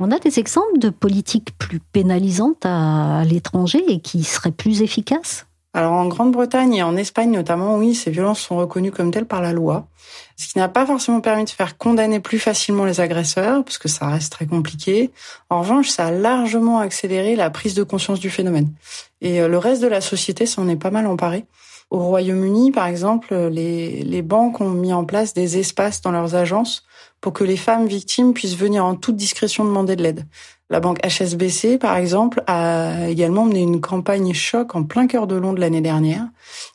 On 0.00 0.10
a 0.10 0.18
des 0.18 0.40
exemples 0.40 0.78
de 0.78 0.90
politiques 0.90 1.56
plus 1.56 1.78
pénalisantes 1.78 2.66
à 2.66 3.22
l'étranger 3.24 3.82
et 3.88 4.00
qui 4.00 4.24
seraient 4.24 4.50
plus 4.50 4.82
efficaces? 4.82 5.46
Alors 5.76 5.92
en 5.92 6.06
Grande-Bretagne 6.06 6.76
et 6.76 6.82
en 6.82 6.96
Espagne 6.96 7.30
notamment, 7.30 7.76
oui, 7.76 7.94
ces 7.94 8.10
violences 8.10 8.40
sont 8.40 8.56
reconnues 8.56 8.90
comme 8.90 9.10
telles 9.10 9.26
par 9.26 9.42
la 9.42 9.52
loi, 9.52 9.86
ce 10.34 10.48
qui 10.48 10.56
n'a 10.56 10.68
pas 10.68 10.86
forcément 10.86 11.20
permis 11.20 11.44
de 11.44 11.50
faire 11.50 11.76
condamner 11.76 12.18
plus 12.18 12.38
facilement 12.38 12.86
les 12.86 12.98
agresseurs, 12.98 13.62
parce 13.62 13.76
que 13.76 13.86
ça 13.86 14.08
reste 14.08 14.32
très 14.32 14.46
compliqué. 14.46 15.10
En 15.50 15.60
revanche, 15.60 15.90
ça 15.90 16.06
a 16.06 16.10
largement 16.10 16.78
accéléré 16.78 17.36
la 17.36 17.50
prise 17.50 17.74
de 17.74 17.82
conscience 17.82 18.20
du 18.20 18.30
phénomène. 18.30 18.72
Et 19.20 19.42
euh, 19.42 19.48
le 19.48 19.58
reste 19.58 19.82
de 19.82 19.86
la 19.86 20.00
société 20.00 20.46
s'en 20.46 20.66
est 20.66 20.76
pas 20.76 20.90
mal 20.90 21.06
emparé. 21.06 21.44
Au 21.90 21.98
Royaume-Uni, 21.98 22.72
par 22.72 22.86
exemple, 22.86 23.34
les, 23.34 24.02
les 24.02 24.22
banques 24.22 24.62
ont 24.62 24.70
mis 24.70 24.94
en 24.94 25.04
place 25.04 25.34
des 25.34 25.58
espaces 25.58 26.00
dans 26.00 26.10
leurs 26.10 26.36
agences 26.36 26.86
pour 27.26 27.32
que 27.32 27.42
les 27.42 27.56
femmes 27.56 27.88
victimes 27.88 28.34
puissent 28.34 28.54
venir 28.54 28.84
en 28.84 28.94
toute 28.94 29.16
discrétion 29.16 29.64
demander 29.64 29.96
de 29.96 30.02
l'aide. 30.04 30.26
La 30.70 30.78
banque 30.78 31.04
HSBC, 31.04 31.76
par 31.76 31.96
exemple, 31.96 32.40
a 32.46 33.08
également 33.08 33.44
mené 33.44 33.62
une 33.62 33.80
campagne 33.80 34.32
choc 34.32 34.76
en 34.76 34.84
plein 34.84 35.08
cœur 35.08 35.26
de 35.26 35.34
Londres 35.34 35.58
l'année 35.58 35.80
dernière, 35.80 36.24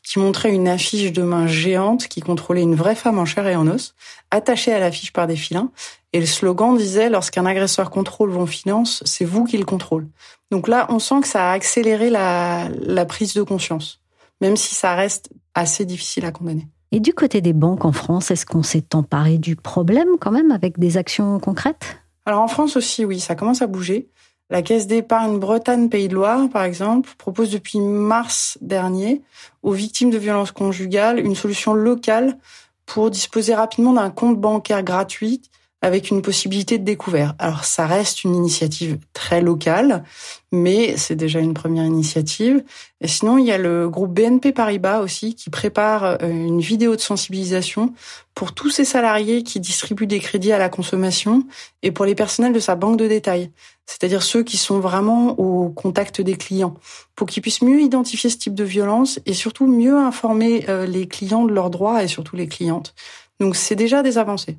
qui 0.04 0.20
montrait 0.20 0.52
une 0.52 0.68
affiche 0.68 1.14
de 1.14 1.24
main 1.24 1.48
géante 1.48 2.10
qui 2.10 2.20
contrôlait 2.20 2.64
une 2.64 2.76
vraie 2.76 2.96
femme 2.96 3.18
en 3.18 3.24
chair 3.24 3.48
et 3.48 3.56
en 3.56 3.66
os, 3.66 3.96
attachée 4.30 4.74
à 4.74 4.80
l'affiche 4.80 5.14
par 5.14 5.26
des 5.26 5.38
filins. 5.38 5.72
Et 6.12 6.20
le 6.20 6.26
slogan 6.26 6.76
disait, 6.76 7.10
lorsqu'un 7.10 7.46
agresseur 7.46 7.90
contrôle 7.90 8.32
vos 8.32 8.46
finances, 8.46 9.02
c'est 9.06 9.24
vous 9.24 9.46
qui 9.46 9.58
le 9.58 9.64
contrôle. 9.64 10.10
Donc 10.52 10.68
là, 10.68 10.86
on 10.90 11.00
sent 11.00 11.22
que 11.22 11.30
ça 11.30 11.50
a 11.50 11.54
accéléré 11.54 12.10
la, 12.10 12.68
la 12.82 13.06
prise 13.06 13.34
de 13.36 13.42
conscience, 13.42 14.02
même 14.42 14.58
si 14.58 14.76
ça 14.76 14.96
reste 14.96 15.30
assez 15.56 15.86
difficile 15.86 16.26
à 16.26 16.34
condamner. 16.34 16.68
Et 16.94 17.00
du 17.00 17.14
côté 17.14 17.40
des 17.40 17.54
banques 17.54 17.86
en 17.86 17.94
France, 17.94 18.32
est-ce 18.32 18.46
qu'on 18.46 18.64
s'est 18.64 18.94
emparé 18.94 19.38
du 19.38 19.56
problème 19.56 20.10
quand 20.20 20.32
même 20.32 20.52
avec 20.52 20.78
des 20.78 20.98
actions 20.98 21.40
concrètes? 21.40 21.98
Alors 22.26 22.42
en 22.42 22.50
France 22.50 22.76
aussi, 22.76 23.06
oui, 23.06 23.22
ça 23.22 23.36
commence 23.36 23.62
à 23.62 23.68
bouger. 23.68 24.10
La 24.50 24.62
Caisse 24.62 24.88
d'épargne 24.88 25.40
Bretagne 25.40 25.88
Pays 25.88 26.10
de 26.10 26.16
Loire, 26.16 26.50
par 26.50 26.64
exemple, 26.64 27.10
propose 27.18 27.50
depuis 27.52 27.80
mars 27.80 28.58
dernier 28.60 29.22
aux 29.64 29.72
victimes 29.72 30.10
de 30.10 30.18
violences 30.18 30.52
conjugales 30.52 31.20
une 31.20 31.36
solution 31.36 31.74
locale 31.74 32.38
pour 32.86 33.10
disposer 33.10 33.56
rapidement 33.56 33.94
d'un 33.94 34.10
compte 34.10 34.38
bancaire 34.42 34.84
gratuit 34.84 35.42
avec 35.82 36.12
une 36.12 36.22
possibilité 36.22 36.78
de 36.78 36.84
découvert. 36.84 37.34
Alors 37.40 37.66
ça 37.66 37.88
reste 37.88 38.24
une 38.24 38.36
initiative 38.36 39.00
très 39.14 39.42
locale, 39.42 40.04
mais 40.52 40.96
c'est 40.96 41.16
déjà 41.16 41.40
une 41.40 41.56
première 41.56 41.86
initiative. 41.86 42.64
Et 43.00 43.08
sinon, 43.08 43.40
il 43.40 43.48
y 43.48 43.52
a 43.52 43.58
le 43.58 43.90
groupe 43.90 44.14
BNP 44.14 44.52
Paribas 44.52 45.00
aussi 45.00 45.34
qui 45.34 45.50
prépare 45.50 46.04
euh, 46.04 46.18
une 46.30 46.62
vidéo 46.62 46.96
de 46.96 47.02
sensibilisation 47.02 47.94
pour 48.36 48.54
tous 48.54 48.70
ces 48.70 48.86
salariés 48.86 49.44
qui 49.44 49.60
distribuent 49.60 50.08
des 50.08 50.20
crédits 50.20 50.52
à 50.52 50.60
la 50.60 50.70
consommation 50.70 51.44
et 51.82 51.92
pour 51.92 52.06
les 52.06 52.16
personnels 52.16 52.54
de 52.54 52.60
sa 52.60 52.76
banque 52.76 52.98
de 52.98 53.08
détail, 53.08 53.52
c'est-à-dire 53.86 54.24
ceux 54.24 54.44
qui 54.44 54.58
sont 54.58 54.80
vraiment 54.80 55.40
au 55.40 55.70
contact 55.70 56.22
des 56.22 56.36
clients, 56.36 56.76
pour 57.16 57.28
qu'ils 57.28 57.42
puissent 57.42 57.62
mieux 57.62 57.82
identifier 57.82 58.30
ce 58.30 58.38
type 58.38 58.56
de 58.56 58.64
violence 58.64 59.20
et 59.26 59.34
surtout 59.34 59.68
mieux 59.68 59.98
informer 59.98 60.66
euh, 60.70 60.86
les 60.86 61.08
clients 61.08 61.46
de 61.46 61.54
leurs 61.54 61.72
droits 61.72 62.04
et 62.04 62.08
surtout 62.08 62.36
les 62.36 62.48
clientes. 62.48 62.94
Donc 63.42 63.56
c'est 63.56 63.76
déjà 63.76 64.04
des 64.04 64.20
avancées. 64.20 64.56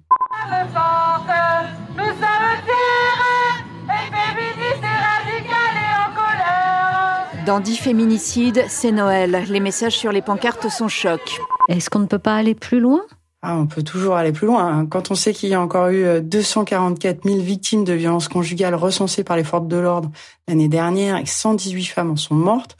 Dans 7.46 7.60
10 7.60 7.76
féminicides, 7.76 8.64
c'est 8.68 8.90
Noël. 8.90 9.44
Les 9.48 9.60
messages 9.60 9.96
sur 9.96 10.10
les 10.10 10.20
pancartes 10.20 10.68
sont 10.68 10.88
chocs. 10.88 11.38
Est-ce 11.68 11.90
qu'on 11.90 12.00
ne 12.00 12.06
peut 12.06 12.18
pas 12.18 12.34
aller 12.34 12.56
plus 12.56 12.80
loin? 12.80 13.02
Ah, 13.42 13.56
on 13.56 13.66
peut 13.66 13.84
toujours 13.84 14.16
aller 14.16 14.32
plus 14.32 14.48
loin. 14.48 14.66
Hein. 14.66 14.86
Quand 14.86 15.12
on 15.12 15.14
sait 15.14 15.32
qu'il 15.32 15.50
y 15.50 15.54
a 15.54 15.60
encore 15.60 15.88
eu 15.88 16.20
244 16.20 17.24
euh, 17.24 17.30
000 17.30 17.40
victimes 17.40 17.84
de 17.84 17.92
violences 17.92 18.26
conjugales 18.26 18.74
recensées 18.74 19.22
par 19.22 19.36
les 19.36 19.44
forces 19.44 19.68
de 19.68 19.76
l'ordre 19.76 20.10
l'année 20.48 20.68
dernière 20.68 21.18
et 21.18 21.22
que 21.22 21.30
118 21.30 21.84
femmes 21.84 22.10
en 22.10 22.16
sont 22.16 22.34
mortes, 22.34 22.76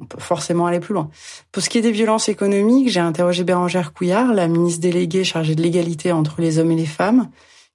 on 0.00 0.06
peut 0.06 0.20
forcément 0.20 0.66
aller 0.66 0.80
plus 0.80 0.94
loin. 0.94 1.10
Pour 1.50 1.62
ce 1.62 1.68
qui 1.68 1.78
est 1.78 1.82
des 1.82 1.92
violences 1.92 2.28
économiques, 2.28 2.88
j'ai 2.88 3.00
interrogé 3.00 3.44
Bérangère 3.44 3.92
Couillard, 3.92 4.32
la 4.32 4.48
ministre 4.48 4.80
déléguée 4.80 5.24
chargée 5.24 5.54
de 5.54 5.62
l'égalité 5.62 6.12
entre 6.12 6.40
les 6.40 6.58
hommes 6.58 6.72
et 6.72 6.76
les 6.76 6.86
femmes, 6.86 7.28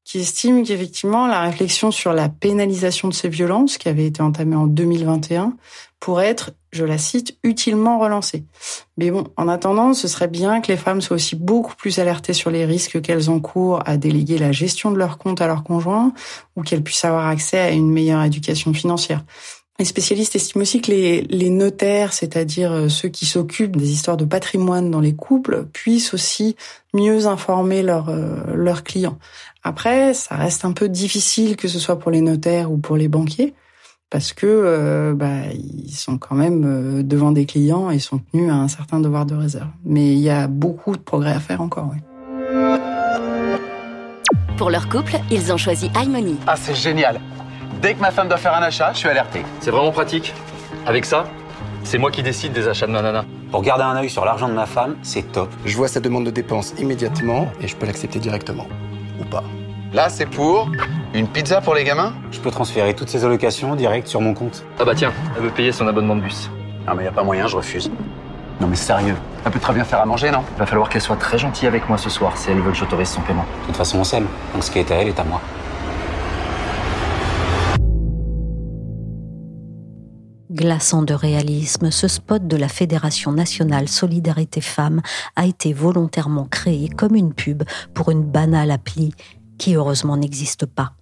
qui 0.03 0.19
estime 0.19 0.63
qu'effectivement 0.63 1.27
la 1.27 1.41
réflexion 1.41 1.91
sur 1.91 2.13
la 2.13 2.29
pénalisation 2.29 3.09
de 3.09 3.13
ces 3.13 3.27
violences, 3.27 3.77
qui 3.77 3.89
avait 3.89 4.05
été 4.05 4.21
entamée 4.21 4.55
en 4.55 4.65
2021, 4.65 5.57
pourrait 5.99 6.27
être, 6.27 6.51
je 6.71 6.85
la 6.85 6.97
cite, 6.97 7.37
utilement 7.43 7.99
relancée. 7.99 8.45
Mais 8.97 9.11
bon, 9.11 9.25
en 9.35 9.49
attendant, 9.49 9.93
ce 9.93 10.07
serait 10.07 10.29
bien 10.29 10.61
que 10.61 10.71
les 10.71 10.77
femmes 10.77 11.01
soient 11.01 11.15
aussi 11.15 11.35
beaucoup 11.35 11.75
plus 11.75 11.99
alertées 11.99 12.33
sur 12.33 12.51
les 12.51 12.65
risques 12.65 13.01
qu'elles 13.01 13.29
encourent 13.29 13.81
à 13.85 13.97
déléguer 13.97 14.37
la 14.37 14.53
gestion 14.53 14.91
de 14.91 14.97
leur 14.97 15.17
compte 15.17 15.41
à 15.41 15.47
leur 15.47 15.63
conjoint 15.63 16.13
ou 16.55 16.61
qu'elles 16.61 16.83
puissent 16.83 17.05
avoir 17.05 17.27
accès 17.27 17.59
à 17.59 17.71
une 17.71 17.91
meilleure 17.91 18.23
éducation 18.23 18.73
financière. 18.73 19.25
Les 19.79 19.85
spécialistes 19.85 20.35
estiment 20.35 20.63
aussi 20.63 20.81
que 20.81 20.89
les, 20.89 21.21
les 21.21 21.51
notaires, 21.51 22.11
c'est-à-dire 22.11 22.71
euh, 22.71 22.89
ceux 22.89 23.09
qui 23.09 23.27
s'occupent 23.27 23.75
des 23.75 23.91
histoires 23.91 24.17
de 24.17 24.25
patrimoine 24.25 24.89
dans 24.89 24.99
les 24.99 25.13
couples, 25.13 25.67
puissent 25.71 26.15
aussi 26.15 26.55
mieux 26.95 27.27
informer 27.27 27.83
leurs 27.83 28.09
euh, 28.09 28.55
leurs 28.55 28.83
clients. 28.83 29.19
Après, 29.63 30.15
ça 30.15 30.35
reste 30.35 30.65
un 30.65 30.71
peu 30.71 30.89
difficile 30.89 31.57
que 31.57 31.67
ce 31.67 31.77
soit 31.77 31.99
pour 31.99 32.09
les 32.09 32.21
notaires 32.21 32.71
ou 32.71 32.77
pour 32.77 32.97
les 32.97 33.07
banquiers, 33.07 33.53
parce 34.09 34.33
que 34.33 34.47
euh, 34.47 35.13
bah, 35.13 35.51
ils 35.53 35.93
sont 35.93 36.17
quand 36.17 36.35
même 36.35 37.03
devant 37.03 37.31
des 37.31 37.45
clients 37.45 37.91
et 37.91 37.99
sont 37.99 38.19
tenus 38.31 38.51
à 38.51 38.55
un 38.55 38.67
certain 38.69 38.99
devoir 38.99 39.27
de 39.27 39.35
réserve. 39.35 39.69
Mais 39.85 40.11
il 40.11 40.19
y 40.19 40.31
a 40.31 40.47
beaucoup 40.47 40.95
de 40.95 41.01
progrès 41.01 41.33
à 41.33 41.39
faire 41.39 41.61
encore. 41.61 41.91
Oui. 41.91 41.99
Pour 44.57 44.71
leur 44.71 44.89
couple, 44.89 45.19
ils 45.29 45.53
ont 45.53 45.57
choisi 45.57 45.91
iMoney. 46.03 46.33
Ah, 46.47 46.55
c'est 46.55 46.73
génial 46.73 47.21
Dès 47.81 47.93
que 47.93 48.01
ma 48.01 48.09
femme 48.09 48.27
doit 48.27 48.37
faire 48.37 48.55
un 48.55 48.63
achat, 48.63 48.91
je 48.93 48.97
suis 48.97 49.07
alerté. 49.09 49.43
C'est 49.59 49.69
vraiment 49.69 49.91
pratique. 49.91 50.33
Avec 50.87 51.05
ça, 51.05 51.25
c'est 51.83 51.99
moi 51.99 52.09
qui 52.09 52.23
décide 52.23 52.51
des 52.51 52.67
achats 52.67 52.87
de 52.87 52.91
ma 52.91 53.03
nana. 53.03 53.23
Pour 53.51 53.61
garder 53.61 53.83
un 53.83 53.95
œil 53.95 54.09
sur 54.09 54.25
l'argent 54.25 54.49
de 54.49 54.53
ma 54.53 54.65
femme, 54.65 54.95
c'est 55.03 55.31
top. 55.31 55.49
Je 55.63 55.77
vois 55.77 55.87
sa 55.87 55.99
demande 55.99 56.25
de 56.25 56.31
dépense 56.31 56.73
immédiatement 56.79 57.49
et 57.61 57.67
je 57.67 57.75
peux 57.75 57.85
l'accepter 57.85 58.17
directement. 58.17 58.65
Ou 59.21 59.25
pas. 59.25 59.43
Là, 59.93 60.09
c'est 60.09 60.25
pour 60.25 60.69
une 61.13 61.27
pizza 61.27 61.61
pour 61.61 61.75
les 61.75 61.83
gamins? 61.83 62.13
Je 62.31 62.39
peux 62.39 62.49
transférer 62.49 62.95
toutes 62.95 63.09
ces 63.09 63.23
allocations 63.23 63.75
direct 63.75 64.07
sur 64.07 64.21
mon 64.21 64.33
compte. 64.33 64.65
Ah 64.79 64.83
bah 64.83 64.93
tiens, 64.95 65.13
elle 65.35 65.43
veut 65.43 65.51
payer 65.51 65.71
son 65.71 65.87
abonnement 65.87 66.15
de 66.15 66.21
bus. 66.21 66.49
Non 66.87 66.95
mais 66.95 67.03
y 67.03 67.07
a 67.07 67.11
pas 67.11 67.23
moyen, 67.23 67.45
je 67.45 67.57
refuse. 67.57 67.91
Non 68.59 68.67
mais 68.67 68.75
sérieux, 68.75 69.15
elle 69.45 69.51
peut 69.51 69.59
très 69.59 69.73
bien 69.73 69.83
faire 69.83 70.01
à 70.01 70.05
manger, 70.05 70.31
non? 70.31 70.43
Il 70.55 70.59
va 70.59 70.65
falloir 70.65 70.89
qu'elle 70.89 71.01
soit 71.01 71.15
très 71.15 71.37
gentille 71.37 71.67
avec 71.67 71.87
moi 71.87 71.99
ce 71.99 72.09
soir 72.09 72.35
si 72.37 72.49
elle 72.49 72.59
veut 72.59 72.71
que 72.71 72.77
j'autorise 72.77 73.09
son 73.09 73.21
paiement. 73.21 73.45
De 73.61 73.67
toute 73.67 73.77
façon, 73.77 73.99
on 73.99 74.03
s'aime. 74.03 74.25
Donc 74.53 74.63
ce 74.63 74.71
qui 74.71 74.79
est 74.79 74.91
à 74.91 74.95
elle 74.95 75.09
est 75.09 75.19
à 75.19 75.23
moi. 75.23 75.39
Glaçant 80.57 81.03
de 81.03 81.13
réalisme, 81.13 81.91
ce 81.91 82.07
spot 82.07 82.47
de 82.47 82.57
la 82.57 82.67
Fédération 82.67 83.31
nationale 83.31 83.87
Solidarité 83.87 84.59
Femmes 84.59 85.03
a 85.35 85.45
été 85.45 85.71
volontairement 85.71 86.45
créé 86.45 86.89
comme 86.89 87.13
une 87.13 87.35
pub 87.35 87.61
pour 87.93 88.09
une 88.09 88.23
banale 88.23 88.71
appli 88.71 89.13
qui 89.59 89.75
heureusement 89.75 90.17
n'existe 90.17 90.65
pas. 90.65 90.93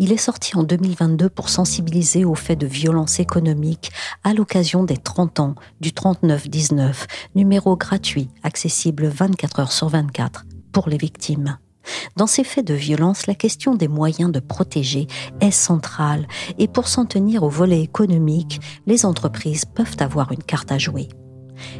Il 0.00 0.10
est 0.10 0.16
sorti 0.16 0.56
en 0.56 0.64
2022 0.64 1.28
pour 1.28 1.48
sensibiliser 1.48 2.24
aux 2.24 2.34
faits 2.34 2.58
de 2.58 2.66
violence 2.66 3.20
économique 3.20 3.92
à 4.24 4.34
l'occasion 4.34 4.82
des 4.82 4.96
30 4.96 5.38
ans 5.38 5.54
du 5.80 5.92
3919, 5.92 7.06
numéro 7.36 7.76
gratuit, 7.76 8.30
accessible 8.42 9.06
24 9.06 9.60
heures 9.60 9.72
sur 9.72 9.88
24 9.88 10.44
pour 10.72 10.88
les 10.88 10.98
victimes. 10.98 11.56
Dans 12.16 12.26
ces 12.26 12.44
faits 12.44 12.66
de 12.66 12.74
violence, 12.74 13.26
la 13.26 13.34
question 13.34 13.74
des 13.74 13.88
moyens 13.88 14.32
de 14.32 14.40
protéger 14.40 15.06
est 15.40 15.50
centrale 15.50 16.26
et 16.58 16.68
pour 16.68 16.88
s'en 16.88 17.06
tenir 17.06 17.42
au 17.42 17.48
volet 17.48 17.82
économique, 17.82 18.60
les 18.86 19.04
entreprises 19.04 19.64
peuvent 19.64 19.96
avoir 20.00 20.32
une 20.32 20.42
carte 20.42 20.72
à 20.72 20.78
jouer. 20.78 21.08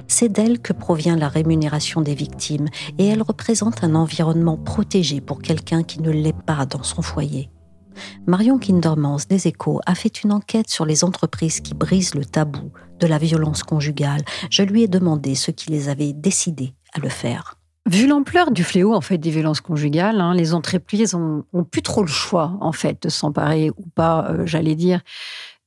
C'est 0.07 0.29
d'elle 0.29 0.59
que 0.61 0.73
provient 0.73 1.17
la 1.17 1.29
rémunération 1.29 2.01
des 2.01 2.15
victimes 2.15 2.69
et 2.99 3.07
elle 3.07 3.23
représente 3.23 3.85
un 3.85 3.95
environnement 3.95 4.57
protégé 4.57 5.21
pour 5.21 5.41
quelqu'un 5.41 5.83
qui 5.83 6.01
ne 6.01 6.11
l'est 6.11 6.37
pas 6.37 6.67
dans 6.67 6.83
son 6.83 7.03
foyer. 7.03 7.51
Marion 8.27 8.59
Kindermans 8.59 9.27
des 9.29 9.49
Échos 9.49 9.81
a 9.87 9.95
fait 9.95 10.23
une 10.23 10.33
enquête 10.33 10.71
sur 10.71 10.87
les 10.87 11.05
entreprises 11.05 11.61
qui 11.61 11.75
brisent 11.75 12.15
le 12.15 12.25
tabou 12.25 12.71
de 13.01 13.07
la 13.07 13.19
violence 13.19 13.63
conjugale. 13.63 14.23
Je 14.51 14.63
lui 14.63 14.83
ai 14.83 14.89
demandé 14.89 15.35
ce 15.35 15.51
qui 15.51 15.71
les 15.71 15.89
avait 15.89 16.13
décidées 16.13 16.75
à 16.95 17.01
le 17.01 17.09
faire. 17.09 17.58
Vu 17.89 18.07
l'ampleur 18.07 18.51
du 18.51 18.65
fléau 18.65 18.93
en 18.95 19.01
fait 19.01 19.17
des 19.17 19.31
violences 19.31 19.63
conjugales, 19.63 20.21
hein, 20.21 20.35
les 20.35 20.53
entreprises 20.53 21.15
ont, 21.15 21.45
plus 21.71 21.81
trop 21.81 22.03
le 22.03 22.09
choix 22.09 22.53
en 22.61 22.73
fait 22.73 23.03
de 23.05 23.09
s'emparer 23.09 23.71
ou 23.71 23.87
pas, 23.95 24.29
euh, 24.29 24.45
j'allais 24.45 24.75
dire, 24.75 25.01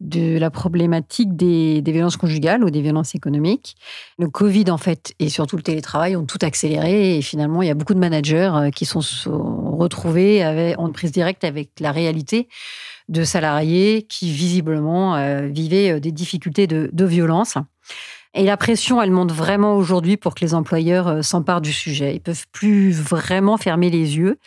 de 0.02 0.38
la 0.38 0.52
problématique 0.52 1.36
des, 1.36 1.82
violences 1.84 2.18
conjugales 2.18 2.64
ou 2.64 2.70
des 2.70 2.82
violences 2.82 3.16
économiques. 3.16 3.76
Le 4.20 4.30
Covid, 4.30 4.70
en 4.70 4.78
fait, 4.78 5.16
et 5.18 5.30
surtout 5.30 5.58
le 5.58 5.64
télétravail 5.64 6.16
ont 6.16 6.26
tout 6.26 6.38
accéléré. 6.42 7.18
Et 7.18 7.24
finalement, 7.24 7.64
il 7.64 7.68
y 7.68 7.72
a 7.72 7.76
beaucoup 7.76 7.96
de 7.96 8.00
managers 8.00 8.52
euh, 8.54 8.70
qui 8.70 8.86
sont 8.86 9.02
retrouvés 9.80 10.44
avec, 10.44 10.78
en 10.78 10.92
prise 10.92 11.12
directe 11.12 11.44
avec 11.44 11.72
la 11.80 11.92
réalité 11.92 12.50
de 13.10 13.24
salariés 13.24 14.06
qui, 14.08 14.32
visiblement, 14.32 15.16
euh, 15.16 15.48
vivaient 15.48 16.00
des 16.00 16.12
difficultés 16.12 16.68
de, 16.68 16.92
de 16.94 17.06
violence. 17.06 17.58
Et 18.34 18.46
la 18.46 18.56
pression, 18.56 19.02
elle 19.02 19.12
monte 19.12 19.32
vraiment 19.32 19.76
aujourd'hui 19.76 20.16
pour 20.16 20.36
que 20.36 20.42
les 20.42 20.54
employeurs 20.54 21.24
s'emparent 21.24 21.62
du 21.62 21.74
sujet. 21.74 22.16
Ils 22.16 22.22
peuvent 22.22 22.46
plus 22.52 22.92
vraiment 22.92 23.58
fermer 23.58 23.90
les 23.90 24.18
yeux. 24.18 24.40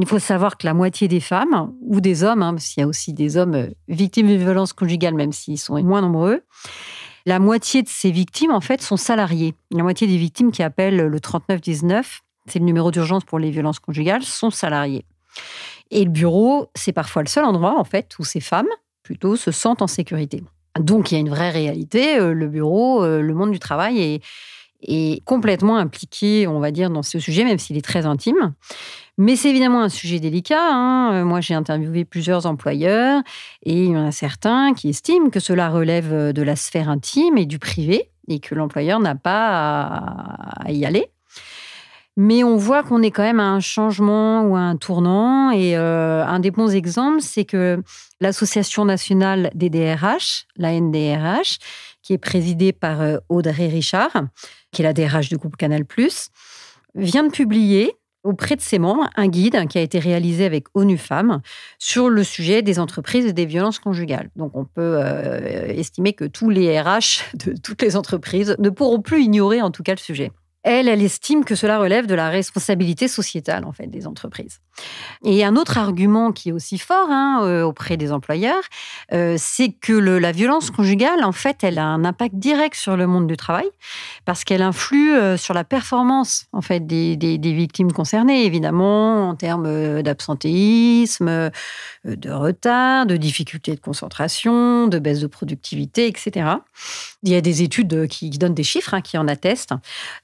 Il 0.00 0.06
faut 0.06 0.20
savoir 0.20 0.56
que 0.56 0.64
la 0.64 0.74
moitié 0.74 1.08
des 1.08 1.18
femmes, 1.18 1.72
ou 1.80 2.00
des 2.00 2.22
hommes, 2.22 2.42
hein, 2.42 2.54
parce 2.54 2.68
qu'il 2.68 2.80
y 2.80 2.84
a 2.84 2.86
aussi 2.86 3.12
des 3.12 3.36
hommes 3.36 3.54
euh, 3.56 3.66
victimes 3.88 4.28
de 4.28 4.34
violences 4.34 4.72
conjugales, 4.72 5.14
même 5.14 5.32
s'ils 5.32 5.58
sont 5.58 5.82
moins 5.82 6.00
nombreux, 6.00 6.42
la 7.26 7.40
moitié 7.40 7.82
de 7.82 7.88
ces 7.88 8.12
victimes, 8.12 8.52
en 8.52 8.60
fait, 8.60 8.80
sont 8.80 8.96
salariées. 8.96 9.54
La 9.72 9.82
moitié 9.82 10.06
des 10.06 10.16
victimes 10.16 10.52
qui 10.52 10.62
appellent 10.62 11.08
le 11.08 11.20
3919, 11.20 12.20
c'est 12.46 12.60
le 12.60 12.64
numéro 12.64 12.92
d'urgence 12.92 13.24
pour 13.24 13.40
les 13.40 13.50
violences 13.50 13.80
conjugales, 13.80 14.22
sont 14.22 14.50
salariées. 14.50 15.04
Et 15.90 16.04
le 16.04 16.10
bureau, 16.10 16.70
c'est 16.76 16.92
parfois 16.92 17.22
le 17.22 17.28
seul 17.28 17.44
endroit, 17.44 17.76
en 17.76 17.84
fait, 17.84 18.16
où 18.20 18.24
ces 18.24 18.40
femmes, 18.40 18.68
plutôt, 19.02 19.34
se 19.34 19.50
sentent 19.50 19.82
en 19.82 19.88
sécurité. 19.88 20.44
Donc, 20.80 21.10
il 21.10 21.14
y 21.14 21.16
a 21.16 21.20
une 21.20 21.28
vraie 21.28 21.50
réalité. 21.50 22.18
Euh, 22.18 22.32
le 22.32 22.48
bureau, 22.48 23.02
euh, 23.02 23.20
le 23.20 23.34
monde 23.34 23.50
du 23.50 23.58
travail 23.58 24.20
est, 24.82 25.24
complètement 25.24 25.76
impliqué, 25.76 26.46
on 26.46 26.60
va 26.60 26.70
dire, 26.70 26.88
dans 26.88 27.02
ce 27.02 27.18
sujet, 27.18 27.44
même 27.44 27.58
s'il 27.58 27.76
est 27.76 27.84
très 27.84 28.06
intime. 28.06 28.54
Mais 29.16 29.34
c'est 29.34 29.50
évidemment 29.50 29.82
un 29.82 29.88
sujet 29.88 30.20
délicat. 30.20 30.60
Hein. 30.60 31.12
Euh, 31.14 31.24
moi, 31.24 31.40
j'ai 31.40 31.54
interviewé 31.54 32.04
plusieurs 32.04 32.46
employeurs 32.46 33.22
et 33.64 33.84
il 33.84 33.90
y 33.90 33.96
en 33.96 34.06
a 34.06 34.12
certains 34.12 34.74
qui 34.74 34.88
estiment 34.88 35.30
que 35.30 35.40
cela 35.40 35.68
relève 35.68 36.32
de 36.32 36.42
la 36.42 36.54
sphère 36.54 36.88
intime 36.88 37.36
et 37.36 37.46
du 37.46 37.58
privé 37.58 38.10
et 38.28 38.38
que 38.38 38.54
l'employeur 38.54 39.00
n'a 39.00 39.16
pas 39.16 39.82
à 40.64 40.70
y 40.70 40.84
aller. 40.84 41.08
Mais 42.20 42.42
on 42.42 42.56
voit 42.56 42.82
qu'on 42.82 43.00
est 43.00 43.12
quand 43.12 43.22
même 43.22 43.38
à 43.38 43.48
un 43.48 43.60
changement 43.60 44.42
ou 44.42 44.56
à 44.56 44.58
un 44.58 44.76
tournant. 44.76 45.52
Et 45.52 45.76
euh, 45.76 46.26
un 46.26 46.40
des 46.40 46.50
bons 46.50 46.74
exemples, 46.74 47.20
c'est 47.20 47.44
que 47.44 47.80
l'Association 48.20 48.84
nationale 48.84 49.52
des 49.54 49.70
DRH, 49.70 50.46
la 50.56 50.72
NDRH, 50.72 51.58
qui 52.02 52.14
est 52.14 52.18
présidée 52.18 52.72
par 52.72 53.02
euh, 53.02 53.18
Audrey 53.28 53.68
Richard, 53.68 54.10
qui 54.72 54.82
est 54.82 54.84
la 54.84 54.94
DRH 54.94 55.28
du 55.28 55.36
groupe 55.36 55.56
Canal+, 55.56 55.84
vient 56.96 57.22
de 57.22 57.30
publier 57.30 57.94
auprès 58.24 58.56
de 58.56 58.62
ses 58.62 58.80
membres 58.80 59.08
un 59.14 59.28
guide 59.28 59.68
qui 59.68 59.78
a 59.78 59.80
été 59.80 60.00
réalisé 60.00 60.44
avec 60.44 60.66
ONU 60.74 60.98
Femmes 60.98 61.40
sur 61.78 62.10
le 62.10 62.24
sujet 62.24 62.62
des 62.62 62.80
entreprises 62.80 63.26
et 63.26 63.32
des 63.32 63.46
violences 63.46 63.78
conjugales. 63.78 64.28
Donc 64.34 64.56
on 64.56 64.64
peut 64.64 64.98
euh, 64.98 65.68
estimer 65.68 66.14
que 66.14 66.24
tous 66.24 66.50
les 66.50 66.80
RH 66.80 67.22
de 67.34 67.54
toutes 67.62 67.80
les 67.80 67.94
entreprises 67.94 68.56
ne 68.58 68.70
pourront 68.70 69.00
plus 69.00 69.22
ignorer 69.22 69.62
en 69.62 69.70
tout 69.70 69.84
cas 69.84 69.92
le 69.92 69.98
sujet 69.98 70.32
elle, 70.68 70.86
elle 70.86 71.02
estime 71.02 71.44
que 71.44 71.54
cela 71.54 71.78
relève 71.78 72.06
de 72.06 72.14
la 72.14 72.28
responsabilité 72.28 73.08
sociétale 73.08 73.64
en 73.64 73.72
fait 73.72 73.86
des 73.86 74.06
entreprises. 74.06 74.60
Et 75.24 75.42
un 75.42 75.56
autre 75.56 75.78
argument 75.78 76.30
qui 76.30 76.50
est 76.50 76.52
aussi 76.52 76.76
fort 76.78 77.08
hein, 77.10 77.40
euh, 77.42 77.62
auprès 77.62 77.96
des 77.96 78.12
employeurs, 78.12 78.62
euh, 79.12 79.36
c'est 79.38 79.70
que 79.70 79.94
la 79.94 80.30
violence 80.30 80.70
conjugale, 80.70 81.24
en 81.24 81.32
fait, 81.32 81.64
elle 81.64 81.78
a 81.78 81.86
un 81.86 82.04
impact 82.04 82.34
direct 82.34 82.76
sur 82.76 82.96
le 82.98 83.06
monde 83.06 83.26
du 83.26 83.36
travail 83.36 83.68
parce 84.26 84.44
qu'elle 84.44 84.62
influe 84.62 85.14
euh, 85.14 85.38
sur 85.38 85.54
la 85.54 85.64
performance 85.64 86.46
en 86.52 86.60
fait 86.60 86.86
des, 86.86 87.16
des 87.16 87.52
victimes 87.54 87.92
concernées, 87.92 88.44
évidemment 88.44 89.30
en 89.30 89.34
termes 89.34 90.02
d'absentéisme, 90.02 91.50
de 92.04 92.30
retard, 92.30 93.06
de 93.06 93.16
difficultés 93.16 93.74
de 93.74 93.80
concentration, 93.80 94.86
de 94.86 94.98
baisse 94.98 95.20
de 95.20 95.26
productivité, 95.26 96.06
etc. 96.06 96.46
Il 97.22 97.32
y 97.32 97.34
a 97.34 97.40
des 97.40 97.62
études 97.62 98.06
qui, 98.06 98.30
donnent 98.30 98.54
des 98.54 98.62
chiffres 98.62 98.94
hein, 98.94 99.00
qui 99.00 99.18
en 99.18 99.26
attestent. 99.26 99.72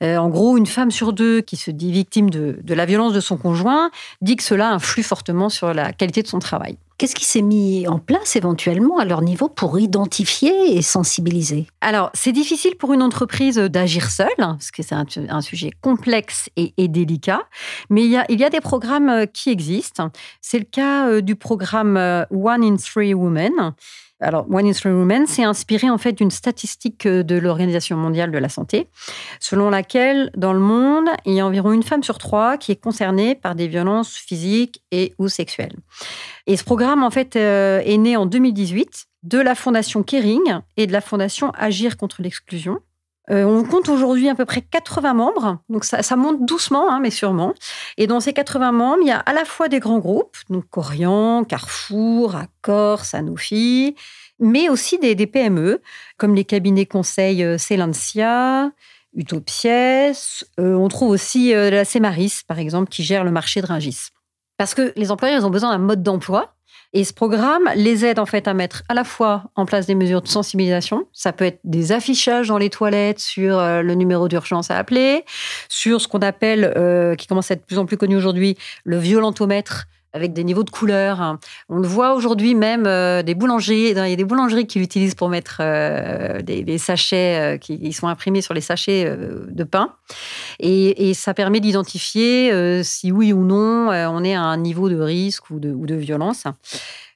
Euh, 0.03 0.17
en 0.17 0.29
gros, 0.35 0.59
une 0.59 0.67
femme 0.67 0.91
sur 0.91 1.12
deux 1.12 1.41
qui 1.41 1.57
se 1.57 1.71
dit 1.71 1.93
victime 1.93 2.29
de, 2.29 2.59
de 2.62 2.75
la 2.75 2.85
violence 2.85 3.14
de 3.14 3.21
son 3.21 3.37
conjoint 3.38 3.91
dit 4.21 4.37
que 4.37 4.43
cela 4.43 4.71
influe 4.71 5.03
fortement 5.03 5.49
sur 5.49 5.73
la 5.73 5.93
qualité 5.93 6.23
de 6.23 6.29
son 6.29 6.41
travail. 6.41 6.76
Qu'est-ce 6.97 7.17
qui 7.17 7.25
s'est 7.25 7.43
mis 7.43 7.88
en 7.88 7.99
place 7.99 8.37
éventuellement 8.37 8.99
à 8.99 9.05
leur 9.05 9.21
niveau 9.21 9.49
pour 9.49 9.81
identifier 9.81 10.77
et 10.77 10.81
sensibiliser? 10.81 11.66
Alors, 11.81 12.11
c'est 12.14 12.31
difficile 12.31 12.77
pour 12.77 12.92
une 12.92 13.03
entreprise 13.03 13.57
d'agir 13.57 14.11
seule, 14.11 14.29
parce 14.38 14.70
que 14.70 14.85
c'est 14.85 14.94
un, 14.94 15.40
sujet 15.40 15.70
complexe 15.81 16.49
et, 16.57 16.88
délicat, 16.88 17.42
mais 17.90 18.05
il 18.05 18.11
y, 18.12 18.16
a, 18.16 18.25
il 18.29 18.38
y, 18.38 18.44
a, 18.44 18.51
des 18.51 18.61
programmes 18.61 19.09
euh, 19.09 19.27
qui 19.27 19.51
existent. 19.51 20.11
C'est 20.40 20.59
le 20.59 20.64
cas 20.64 21.09
euh, 21.09 21.20
du 21.20 21.35
programme 21.35 21.97
One 22.31 22.62
in 22.62 22.77
Three 22.77 23.12
Women, 23.12 23.75
alors, 24.20 24.46
One 24.48 24.66
in 24.66 24.72
Three 24.72 24.92
Women, 24.92 25.27
c'est 25.27 25.42
inspiré 25.42 25.90
en 25.90 25.98
fait 25.98 26.12
d'une 26.12 26.31
statistique 26.31 27.05
euh, 27.07 27.22
de 27.22 27.37
l'Organisation 27.37 27.96
mondiale 27.96 28.31
de 28.31 28.38
la 28.38 28.48
santé, 28.48 28.88
selon 29.40 29.70
laquelle 29.70 30.31
dans 30.37 30.53
le 30.53 30.61
monde, 30.61 31.09
il 31.27 31.35
y 31.35 31.40
a 31.40 31.46
environ 31.46 31.72
une 31.72 31.83
femme 31.83 32.03
sur 32.03 32.18
trois 32.18 32.57
qui 32.57 32.72
est 32.72 32.77
concernée 32.77 33.35
par 33.35 33.55
des 33.55 33.66
violences 33.66 34.14
physiques 34.14 34.83
et 34.92 35.14
ou 35.18 35.29
sexuelles. 35.29 35.74
Et 36.46 36.57
ce 36.57 36.64
programme 36.64 37.03
en 37.03 37.11
fait 37.11 37.35
euh, 37.37 37.81
est 37.85 37.98
né 37.98 38.16
en 38.16 38.27
2018 38.27 39.07
de 39.24 39.38
la 39.38 39.55
fondation 39.55 40.03
Kering 40.03 40.61
et 40.77 40.87
de 40.87 40.92
la 40.92 41.00
fondation 41.00 41.50
Agir 41.50 41.96
contre 41.96 42.22
l'exclusion. 42.22 42.79
Euh, 43.31 43.45
on 43.45 43.65
compte 43.65 43.89
aujourd'hui 43.89 44.29
à 44.29 44.35
peu 44.35 44.45
près 44.45 44.61
80 44.61 45.15
membres, 45.15 45.59
donc 45.71 45.85
ça, 45.85 46.17
monte 46.17 46.45
doucement, 46.45 46.91
hein, 46.91 47.01
mais 47.01 47.11
sûrement. 47.11 47.55
Et 47.97 48.07
dans 48.07 48.21
ces 48.21 48.33
80 48.35 48.73
membres, 48.73 49.03
il 49.03 49.09
y 49.09 49.13
a 49.13 49.19
à 49.19 49.33
la 49.33 49.45
fois 49.45 49.69
des 49.69 49.81
grands 49.81 49.99
groupes, 49.99 50.37
donc 50.51 50.69
Corian, 50.69 51.45
Carrefour, 51.45 52.37
Accor, 52.37 53.05
Sanofi, 53.05 53.97
mais 54.39 54.69
aussi 54.69 54.99
des, 54.99 55.15
PME, 55.27 55.81
comme 56.19 56.35
les 56.35 56.45
cabinets 56.45 56.87
conseils 56.87 57.43
euh, 57.43 57.57
Celancia, 57.57 58.71
Utopies. 59.17 59.69
Euh, 60.61 60.75
on 60.75 60.89
trouve 60.89 61.11
aussi 61.11 61.53
la 61.53 61.85
Cemaris, 61.85 62.41
par 62.47 62.59
exemple, 62.59 62.91
qui 62.91 63.05
gère 63.05 63.25
le 63.25 63.31
marché 63.31 63.63
de 63.63 63.67
Ringis. 63.67 64.11
Parce 64.57 64.75
que 64.75 64.93
les 64.97 65.11
employeurs, 65.11 65.40
ils 65.40 65.47
ont 65.47 65.51
besoin 65.51 65.71
d'un 65.71 65.79
mode 65.79 66.03
d'emploi 66.03 66.55
et 66.95 67.03
ce 67.03 67.12
programme 67.12 67.69
les 67.75 68.05
aide 68.05 68.21
en 68.21 68.27
fait 68.27 68.47
à 68.47 68.55
mettre 68.55 68.85
à 68.88 68.95
la 68.95 69.03
fois 69.03 69.51
en 69.57 69.67
place 69.67 69.87
des 69.87 69.97
mesures 69.97 70.23
de 70.23 70.29
sensibilisation. 70.29 71.09
Ça 71.12 71.33
peut 71.33 71.45
être 71.45 71.59
des 71.64 71.90
affichages 71.90 72.49
dans 72.49 72.59
les 72.59 72.71
toilettes 72.71 73.19
sur 73.19 73.59
euh, 73.59 73.83
le 73.83 73.95
numéro 73.95 74.29
d'urgence 74.29 74.71
à 74.71 74.79
appeler, 74.79 75.25
sur 75.69 76.01
ce 76.01 76.07
qu'on 76.07 76.21
appelle, 76.21 76.73
euh, 76.77 77.17
qui 77.17 77.27
commence 77.27 77.51
à 77.51 77.55
être 77.55 77.62
de 77.62 77.67
plus 77.67 77.79
en 77.79 77.85
plus 77.85 77.97
connu 77.97 78.17
aujourd'hui, 78.17 78.57
le 78.85 78.97
violentomètre 78.97 79.87
avec 80.14 80.33
des 80.33 80.44
niveaux 80.44 80.62
de 80.62 80.70
couleurs. 80.70 81.38
On 81.68 81.79
le 81.79 81.88
voit 81.88 82.14
aujourd'hui 82.14 82.55
même 82.55 82.87
euh, 82.87 83.22
des 83.22 83.35
boulangeries. 83.35 83.90
Il 83.90 83.96
y 83.96 84.12
a 84.12 84.16
des 84.16 84.24
boulangeries 84.24 84.66
qui 84.66 84.79
l'utilisent 84.79 85.16
pour 85.16 85.29
mettre 85.29 85.59
euh, 85.61 86.40
des, 86.40 86.79
sachets 86.79 87.57
euh, 87.57 87.59
qui 87.59 87.92
sont 87.92 88.07
imprimés 88.07 88.40
sur 88.40 88.55
les 88.55 88.61
sachets 88.61 89.14
de 89.14 89.64
pain. 89.64 89.92
Et, 90.61 91.12
ça 91.14 91.35
permet 91.35 91.61
d'identifier 91.61 92.83
si 92.83 93.11
oui 93.11 93.33
ou 93.33 93.44
non 93.44 93.88
on 93.88 94.24
est 94.24 94.35
à 94.35 94.42
un 94.42 94.57
niveau 94.57 94.88
de 94.88 95.00
risque 95.00 95.50
ou 95.50 95.59
de 95.59 95.94
violence. 95.94 96.44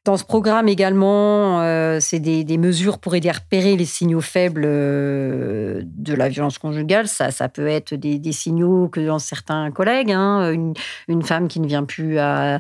Dans 0.05 0.17
ce 0.17 0.25
programme 0.25 0.69
également, 0.69 1.61
euh, 1.61 1.99
c'est 2.01 2.21
des, 2.21 2.59
mesures 2.59 2.99
pour 2.99 3.15
aider 3.15 3.29
à 3.29 3.33
repérer 3.33 3.77
les 3.77 3.85
signaux 3.85 4.21
faibles 4.21 4.63
euh, 4.65 5.83
de 5.85 6.15
la 6.15 6.29
violence 6.29 6.59
conjugale. 6.59 7.09
Ça, 7.09 7.31
ça 7.31 7.49
peut 7.49 7.67
être 7.67 7.95
des, 7.95 8.33
signaux 8.33 8.89
que 8.89 9.01
dans 9.01 9.19
certains 9.19 9.71
collègues, 9.71 10.13
hein, 10.13 10.53
une, 11.09 11.23
femme 11.23 11.49
qui 11.49 11.61
ne 11.61 11.67
vient 11.67 11.85
plus 11.85 12.19
à, 12.19 12.59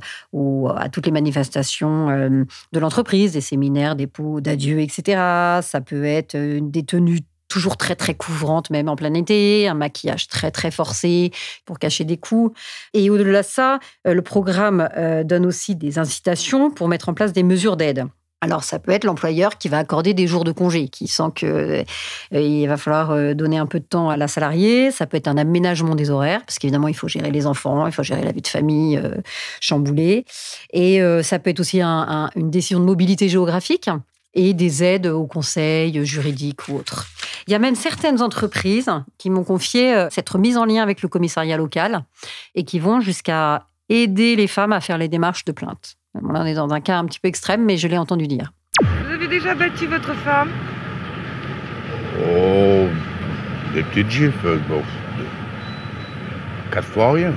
toutes 0.93 1.07
les 1.07 1.13
manifestations 1.13 2.11
euh, 2.11 2.45
de 2.73 2.79
l'entreprise, 2.79 3.33
des 3.33 3.41
séminaires, 3.41 3.97
des 3.97 4.07
pots 4.07 4.41
d'adieu, 4.41 4.81
etc. 4.81 5.61
Ça 5.63 5.81
peut 5.81 6.05
être 6.05 6.37
des 6.37 6.85
tenues 6.85 7.21
toujours 7.49 7.77
très 7.77 7.97
très 7.97 8.15
couvrante, 8.15 8.71
même 8.71 8.89
en 8.89 8.97
plein 8.97 9.15
été, 9.15 9.67
un 9.69 9.75
maquillage 9.75 10.29
très 10.29 10.51
très 10.51 10.71
forcé 10.71 11.33
pour 11.65 11.79
cacher 11.79 12.05
des 12.05 12.17
coups. 12.17 12.59
Et 12.95 13.11
au-delà 13.11 13.43
de 13.43 13.47
ça, 13.47 13.81
euh, 14.07 14.15
le 14.15 14.23
programme 14.23 14.89
euh, 14.97 15.25
donne 15.25 15.47
aussi 15.47 15.75
des 15.75 15.99
incitations 15.99 16.71
pour 16.71 16.89
mettre 16.89 17.09
en 17.09 17.15
place 17.15 17.33
des 17.33 17.43
mesures 17.43 17.77
d'aide. 17.77 18.07
Alors 18.41 18.63
ça 18.63 18.79
peut 18.79 18.93
être 18.93 19.03
l'employeur 19.03 19.59
qui 19.59 19.69
va 19.69 19.79
accorder 19.79 20.15
des 20.15 20.29
jours 20.29 20.45
de 20.45 20.53
congé, 20.53 20.87
qui 20.89 21.09
sent 21.09 21.25
qu'il 21.35 21.49
euh, 21.49 21.83
il 22.31 22.69
va 22.69 22.77
falloir 22.77 23.35
donner 23.35 23.59
un 23.59 23.67
peu 23.67 23.81
de 23.81 23.85
temps 23.85 24.11
à 24.11 24.17
la 24.17 24.29
salariée. 24.29 24.93
Ça 24.93 25.07
peut 25.07 25.17
être 25.17 25.27
un 25.27 25.37
aménagement 25.37 25.97
des 25.97 26.11
horaires, 26.11 26.45
parce 26.47 26.61
qu'évidemment 26.61 26.87
il 26.87 26.95
faut 26.95 27.09
gérer 27.09 27.33
les 27.33 27.47
enfants, 27.47 27.89
il 27.89 27.93
faut 27.93 28.05
gérer 28.05 28.23
la 28.23 28.31
vie 28.31 28.43
de 28.43 28.47
famille 28.47 29.03
chamboulée. 29.61 30.25
Et 30.73 31.01
ça 31.25 31.41
peut 31.41 31.51
être 31.51 31.59
aussi 31.59 31.83
une 31.83 32.51
décision 32.51 32.79
de 32.79 32.85
mobilité 32.85 33.29
géographique 33.29 33.91
et 34.39 34.55
des 34.55 34.85
aides 34.85 35.09
aux 35.09 35.27
conseils 35.27 36.05
juridiques 36.07 36.69
ou 36.69 36.77
autres. 36.77 37.09
Il 37.49 37.53
y 37.53 37.57
a 37.57 37.59
même 37.59 37.75
certaines 37.75 38.23
entreprises 38.23 38.89
qui 39.19 39.31
m'ont 39.31 39.43
confié 39.43 39.93
euh, 39.93 40.09
s'être 40.11 40.39
mises 40.39 40.57
en 40.57 40.65
lien 40.65 40.81
avec 40.81 41.03
le 41.03 41.09
commissariat 41.09 41.57
local 41.57 42.05
et 42.55 42.63
qui 42.63 42.79
vont 42.79 43.01
jusqu'à 43.01 43.67
aider 43.89 44.37
les 44.37 44.47
femmes 44.47 44.73
à 44.73 44.81
faire 44.81 44.97
les 44.97 45.09
démarches 45.09 45.45
de 45.45 45.51
plainte. 45.51 45.97
là, 46.15 46.21
on 46.23 46.45
est 46.45 46.55
dans 46.55 46.73
un 46.73 46.81
cas 46.81 46.99
un 46.99 47.07
petit 47.07 47.19
peu 47.19 47.27
extrême, 47.27 47.65
mais 47.65 47.77
je 47.77 47.89
l'ai 47.89 47.99
entendu 47.99 48.29
dire. 48.29 48.53
Vous 48.81 49.13
avez 49.13 49.27
déjà 49.27 49.57
battu 49.57 49.87
votre 49.87 50.15
femme? 50.15 50.51
Oh, 52.21 52.87
des 53.75 53.83
petites 53.83 54.11
gifles, 54.11 54.61
bon. 54.69 54.83
Quatre 56.71 56.87
fois 56.87 57.13
rien. 57.13 57.33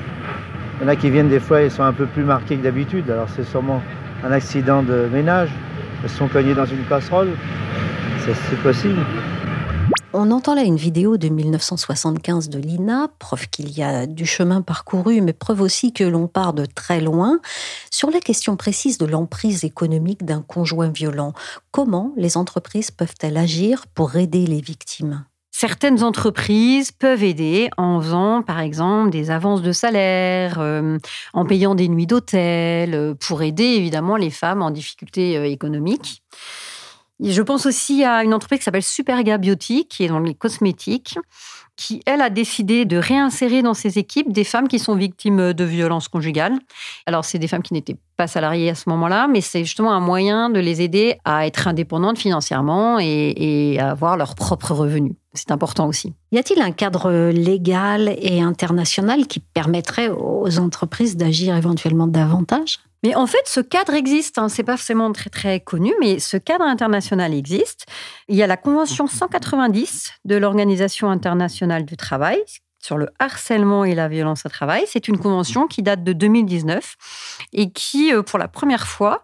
Il 0.79 0.83
y 0.83 0.85
en 0.85 0.87
a 0.87 0.95
qui 0.95 1.09
viennent 1.09 1.29
des 1.29 1.39
fois, 1.39 1.63
ils 1.63 1.71
sont 1.71 1.83
un 1.83 1.93
peu 1.93 2.05
plus 2.05 2.23
marqués 2.23 2.57
que 2.57 2.63
d'habitude. 2.63 3.09
Alors 3.09 3.27
c'est 3.35 3.45
sûrement 3.45 3.81
un 4.23 4.31
accident 4.31 4.83
de 4.83 5.09
ménage 5.11 5.49
sont 6.09 6.27
dans 6.27 6.65
une 6.65 6.85
casserole. 6.87 7.29
C'est 8.25 8.61
possible. 8.61 8.99
On 10.13 10.29
entend 10.31 10.55
là 10.55 10.63
une 10.63 10.75
vidéo 10.75 11.15
de 11.15 11.29
1975 11.29 12.49
de 12.49 12.59
Lina, 12.59 13.07
preuve 13.17 13.47
qu'il 13.47 13.71
y 13.71 13.81
a 13.81 14.05
du 14.05 14.25
chemin 14.25 14.61
parcouru, 14.61 15.21
mais 15.21 15.31
preuve 15.31 15.61
aussi 15.61 15.93
que 15.93 16.03
l'on 16.03 16.27
part 16.27 16.51
de 16.53 16.65
très 16.65 16.99
loin. 16.99 17.39
Sur 17.89 18.11
la 18.11 18.19
question 18.19 18.57
précise 18.57 18.97
de 18.97 19.05
l'emprise 19.05 19.63
économique 19.63 20.25
d'un 20.25 20.41
conjoint 20.41 20.89
violent, 20.89 21.33
comment 21.71 22.11
les 22.17 22.35
entreprises 22.35 22.91
peuvent-elles 22.91 23.37
agir 23.37 23.87
pour 23.87 24.17
aider 24.17 24.45
les 24.45 24.59
victimes? 24.59 25.23
Certaines 25.53 26.01
entreprises 26.01 26.93
peuvent 26.93 27.23
aider 27.23 27.69
en 27.77 27.99
faisant, 28.01 28.41
par 28.41 28.61
exemple, 28.61 29.09
des 29.09 29.31
avances 29.31 29.61
de 29.61 29.73
salaire, 29.73 30.59
euh, 30.59 30.97
en 31.33 31.45
payant 31.45 31.75
des 31.75 31.89
nuits 31.89 32.07
d'hôtel, 32.07 32.95
euh, 32.95 33.13
pour 33.13 33.43
aider 33.43 33.65
évidemment 33.65 34.15
les 34.15 34.29
femmes 34.29 34.61
en 34.61 34.71
difficulté 34.71 35.37
euh, 35.37 35.45
économique. 35.45 36.23
Je 37.19 37.41
pense 37.41 37.65
aussi 37.65 38.03
à 38.05 38.23
une 38.23 38.33
entreprise 38.33 38.59
qui 38.59 38.63
s'appelle 38.63 38.81
Superga 38.81 39.37
Beauty, 39.37 39.87
qui 39.87 40.05
est 40.05 40.07
dans 40.07 40.21
les 40.21 40.33
cosmétiques, 40.33 41.19
qui, 41.75 42.01
elle, 42.05 42.21
a 42.21 42.29
décidé 42.29 42.85
de 42.85 42.97
réinsérer 42.97 43.61
dans 43.61 43.73
ses 43.73 43.99
équipes 43.99 44.31
des 44.31 44.45
femmes 44.45 44.67
qui 44.67 44.79
sont 44.79 44.95
victimes 44.95 45.53
de 45.53 45.63
violences 45.63 46.07
conjugales. 46.07 46.57
Alors, 47.05 47.25
c'est 47.25 47.39
des 47.39 47.47
femmes 47.47 47.61
qui 47.61 47.73
n'étaient 47.73 47.97
pas 48.17 48.27
salariées 48.27 48.69
à 48.69 48.75
ce 48.75 48.89
moment-là, 48.89 49.27
mais 49.27 49.41
c'est 49.41 49.63
justement 49.63 49.91
un 49.91 49.99
moyen 49.99 50.49
de 50.49 50.59
les 50.59 50.81
aider 50.81 51.17
à 51.25 51.45
être 51.45 51.67
indépendantes 51.67 52.17
financièrement 52.17 52.99
et, 52.99 53.33
et 53.35 53.79
à 53.79 53.91
avoir 53.91 54.17
leurs 54.17 54.33
propres 54.33 54.73
revenus. 54.73 55.13
C'est 55.33 55.51
important 55.51 55.87
aussi. 55.87 56.13
Y 56.31 56.39
a-t-il 56.39 56.61
un 56.61 56.71
cadre 56.71 57.29
légal 57.31 58.15
et 58.19 58.41
international 58.41 59.27
qui 59.27 59.39
permettrait 59.39 60.09
aux 60.09 60.59
entreprises 60.59 61.15
d'agir 61.15 61.55
éventuellement 61.55 62.07
davantage? 62.07 62.79
Mais 63.03 63.15
en 63.15 63.25
fait, 63.25 63.41
ce 63.45 63.61
cadre 63.61 63.93
existe. 63.93 64.37
Hein. 64.37 64.49
C'est 64.49 64.63
pas 64.63 64.77
forcément 64.77 65.11
très 65.11 65.29
très 65.29 65.59
connu, 65.59 65.93
mais 65.99 66.19
ce 66.19 66.37
cadre 66.37 66.65
international 66.65 67.33
existe. 67.33 67.85
Il 68.27 68.35
y 68.35 68.43
a 68.43 68.47
la 68.47 68.57
Convention 68.57 69.07
190 69.07 70.11
de 70.25 70.35
l'Organisation 70.35 71.09
internationale 71.09 71.85
du 71.85 71.97
travail 71.97 72.43
sur 72.79 72.97
le 72.97 73.09
harcèlement 73.19 73.85
et 73.85 73.95
la 73.95 74.07
violence 74.07 74.45
au 74.45 74.49
travail. 74.49 74.83
C'est 74.87 75.07
une 75.07 75.17
convention 75.17 75.67
qui 75.67 75.83
date 75.83 76.03
de 76.03 76.13
2019 76.13 76.95
et 77.53 77.71
qui, 77.71 78.13
euh, 78.13 78.23
pour 78.23 78.39
la 78.39 78.47
première 78.47 78.87
fois, 78.87 79.23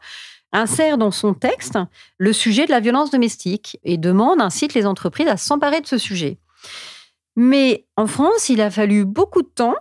insère 0.53 0.97
dans 0.97 1.11
son 1.11 1.33
texte 1.33 1.77
le 2.17 2.33
sujet 2.33 2.65
de 2.65 2.71
la 2.71 2.79
violence 2.79 3.11
domestique 3.11 3.79
et 3.83 3.97
demande, 3.97 4.41
incite 4.41 4.73
les 4.73 4.85
entreprises 4.85 5.27
à 5.27 5.37
s'emparer 5.37 5.81
de 5.81 5.87
ce 5.87 5.97
sujet. 5.97 6.37
Mais 7.35 7.85
en 7.95 8.07
France, 8.07 8.49
il 8.49 8.61
a 8.61 8.71
fallu 8.71 9.05
beaucoup 9.05 9.41
de 9.41 9.49
temps 9.53 9.75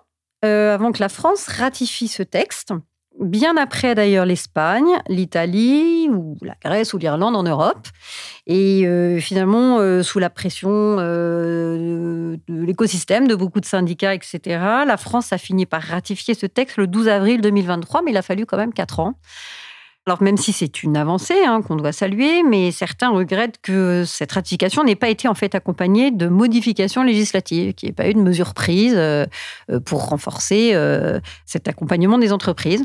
euh, 0.45 0.75
avant 0.75 0.93
que 0.93 1.01
la 1.01 1.09
France 1.09 1.47
ratifie 1.49 2.09
ce 2.09 2.23
texte 2.23 2.73
bien 3.21 3.57
après 3.57 3.95
d'ailleurs 3.95 4.27
l'Espagne, 4.27 4.89
l'Italie 5.09 6.09
ou 6.11 6.37
la 6.43 6.55
Grèce 6.63 6.93
ou 6.93 6.99
l'Irlande 6.99 7.35
en 7.35 7.43
Europe. 7.43 7.89
Et 8.47 8.87
euh, 8.87 9.19
finalement, 9.21 9.79
euh, 9.79 10.03
sous 10.03 10.19
la 10.19 10.31
pression 10.31 10.97
de 10.97 12.39
l'écosystème, 12.49 13.27
de 13.27 13.35
beaucoup 13.35 13.61
de 13.61 13.67
syndicats, 13.67 14.15
etc., 14.15 14.41
la 14.87 14.97
France 14.97 15.33
a 15.33 15.39
fini 15.39 15.67
par 15.67 15.83
ratifier 15.83 16.35
ce 16.35 16.47
texte 16.47 16.77
le 16.77 16.87
12 16.87 17.09
avril 17.09 17.41
2023, 17.41 18.03
mais 18.03 18.11
il 18.11 18.17
a 18.17 18.23
fallu 18.23 18.47
quand 18.47 18.57
même 18.57 18.73
quatre 18.73 19.01
ans. 19.01 19.15
Alors 20.07 20.23
même 20.23 20.37
si 20.37 20.53
c'est 20.53 20.83
une 20.85 20.97
avancée 20.97 21.45
hein, 21.45 21.63
qu'on 21.63 21.77
doit 21.77 21.93
saluer, 21.93 22.43
mais 22.45 22.71
certains 22.71 23.11
regrettent 23.11 23.59
que 23.61 24.05
cette 24.07 24.33
ratification 24.33 24.85
n'ait 24.85 24.95
pas 24.95 25.09
été 25.09 25.27
en 25.27 25.35
fait 25.35 25.55
accompagnée 25.55 26.13
de 26.13 26.29
modifications 26.29 27.03
législatives, 27.03 27.75
qu'il 27.75 27.89
n'y 27.89 27.91
ait 27.91 27.95
pas 27.95 28.09
eu 28.09 28.15
de 28.15 28.21
mesures 28.21 28.55
prises 28.55 28.97
pour 29.85 30.09
renforcer 30.09 30.75
cet 31.45 31.67
accompagnement 31.67 32.19
des 32.19 32.33
entreprises. 32.33 32.85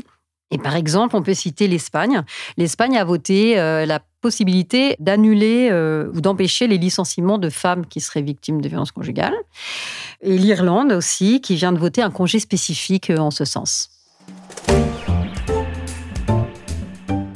Et 0.52 0.58
par 0.58 0.76
exemple, 0.76 1.16
on 1.16 1.22
peut 1.22 1.34
citer 1.34 1.66
l'Espagne. 1.66 2.22
L'Espagne 2.58 2.98
a 2.98 3.04
voté 3.04 3.58
euh, 3.58 3.86
la 3.86 4.00
possibilité 4.20 4.96
d'annuler 5.00 5.70
euh, 5.72 6.12
ou 6.14 6.20
d'empêcher 6.20 6.66
les 6.68 6.76
licenciements 6.76 7.38
de 7.38 7.48
femmes 7.48 7.86
qui 7.86 8.00
seraient 8.00 8.22
victimes 8.22 8.60
de 8.60 8.68
violences 8.68 8.92
conjugales. 8.92 9.34
Et 10.20 10.36
l'Irlande 10.36 10.92
aussi, 10.92 11.40
qui 11.40 11.56
vient 11.56 11.72
de 11.72 11.78
voter 11.78 12.02
un 12.02 12.10
congé 12.10 12.38
spécifique 12.38 13.08
euh, 13.08 13.16
en 13.16 13.30
ce 13.30 13.46
sens. 13.46 13.88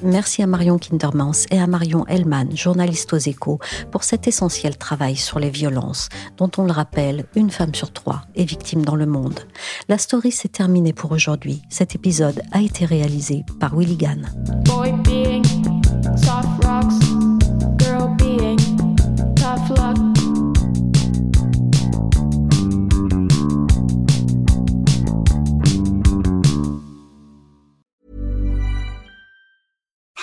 Merci 0.07 0.41
à 0.41 0.47
Marion 0.47 0.79
Kindermans 0.79 1.47
et 1.51 1.59
à 1.59 1.67
Marion 1.67 2.07
Hellman, 2.07 2.57
journaliste 2.57 3.13
aux 3.13 3.19
échos, 3.19 3.59
pour 3.91 4.05
cet 4.05 4.29
essentiel 4.29 4.79
travail 4.79 5.17
sur 5.17 5.41
les 5.41 5.51
violences, 5.51 6.11
dont 6.37 6.51
on 6.59 6.63
le 6.63 6.71
rappelle, 6.71 7.25
une 7.35 7.51
femme 7.51 7.75
sur 7.75 7.93
trois 7.93 8.23
est 8.37 8.45
victime 8.45 8.85
dans 8.85 8.95
le 8.95 9.07
monde. 9.07 9.41
La 9.89 9.99
story 9.99 10.31
s'est 10.31 10.47
terminée 10.47 10.93
pour 10.93 11.11
aujourd'hui. 11.11 11.61
Cet 11.71 11.97
épisode 11.97 12.41
a 12.53 12.63
été 12.63 12.85
réalisé 12.85 13.45
par 13.59 13.77
Willy 13.77 13.97
Gann. 13.97 14.31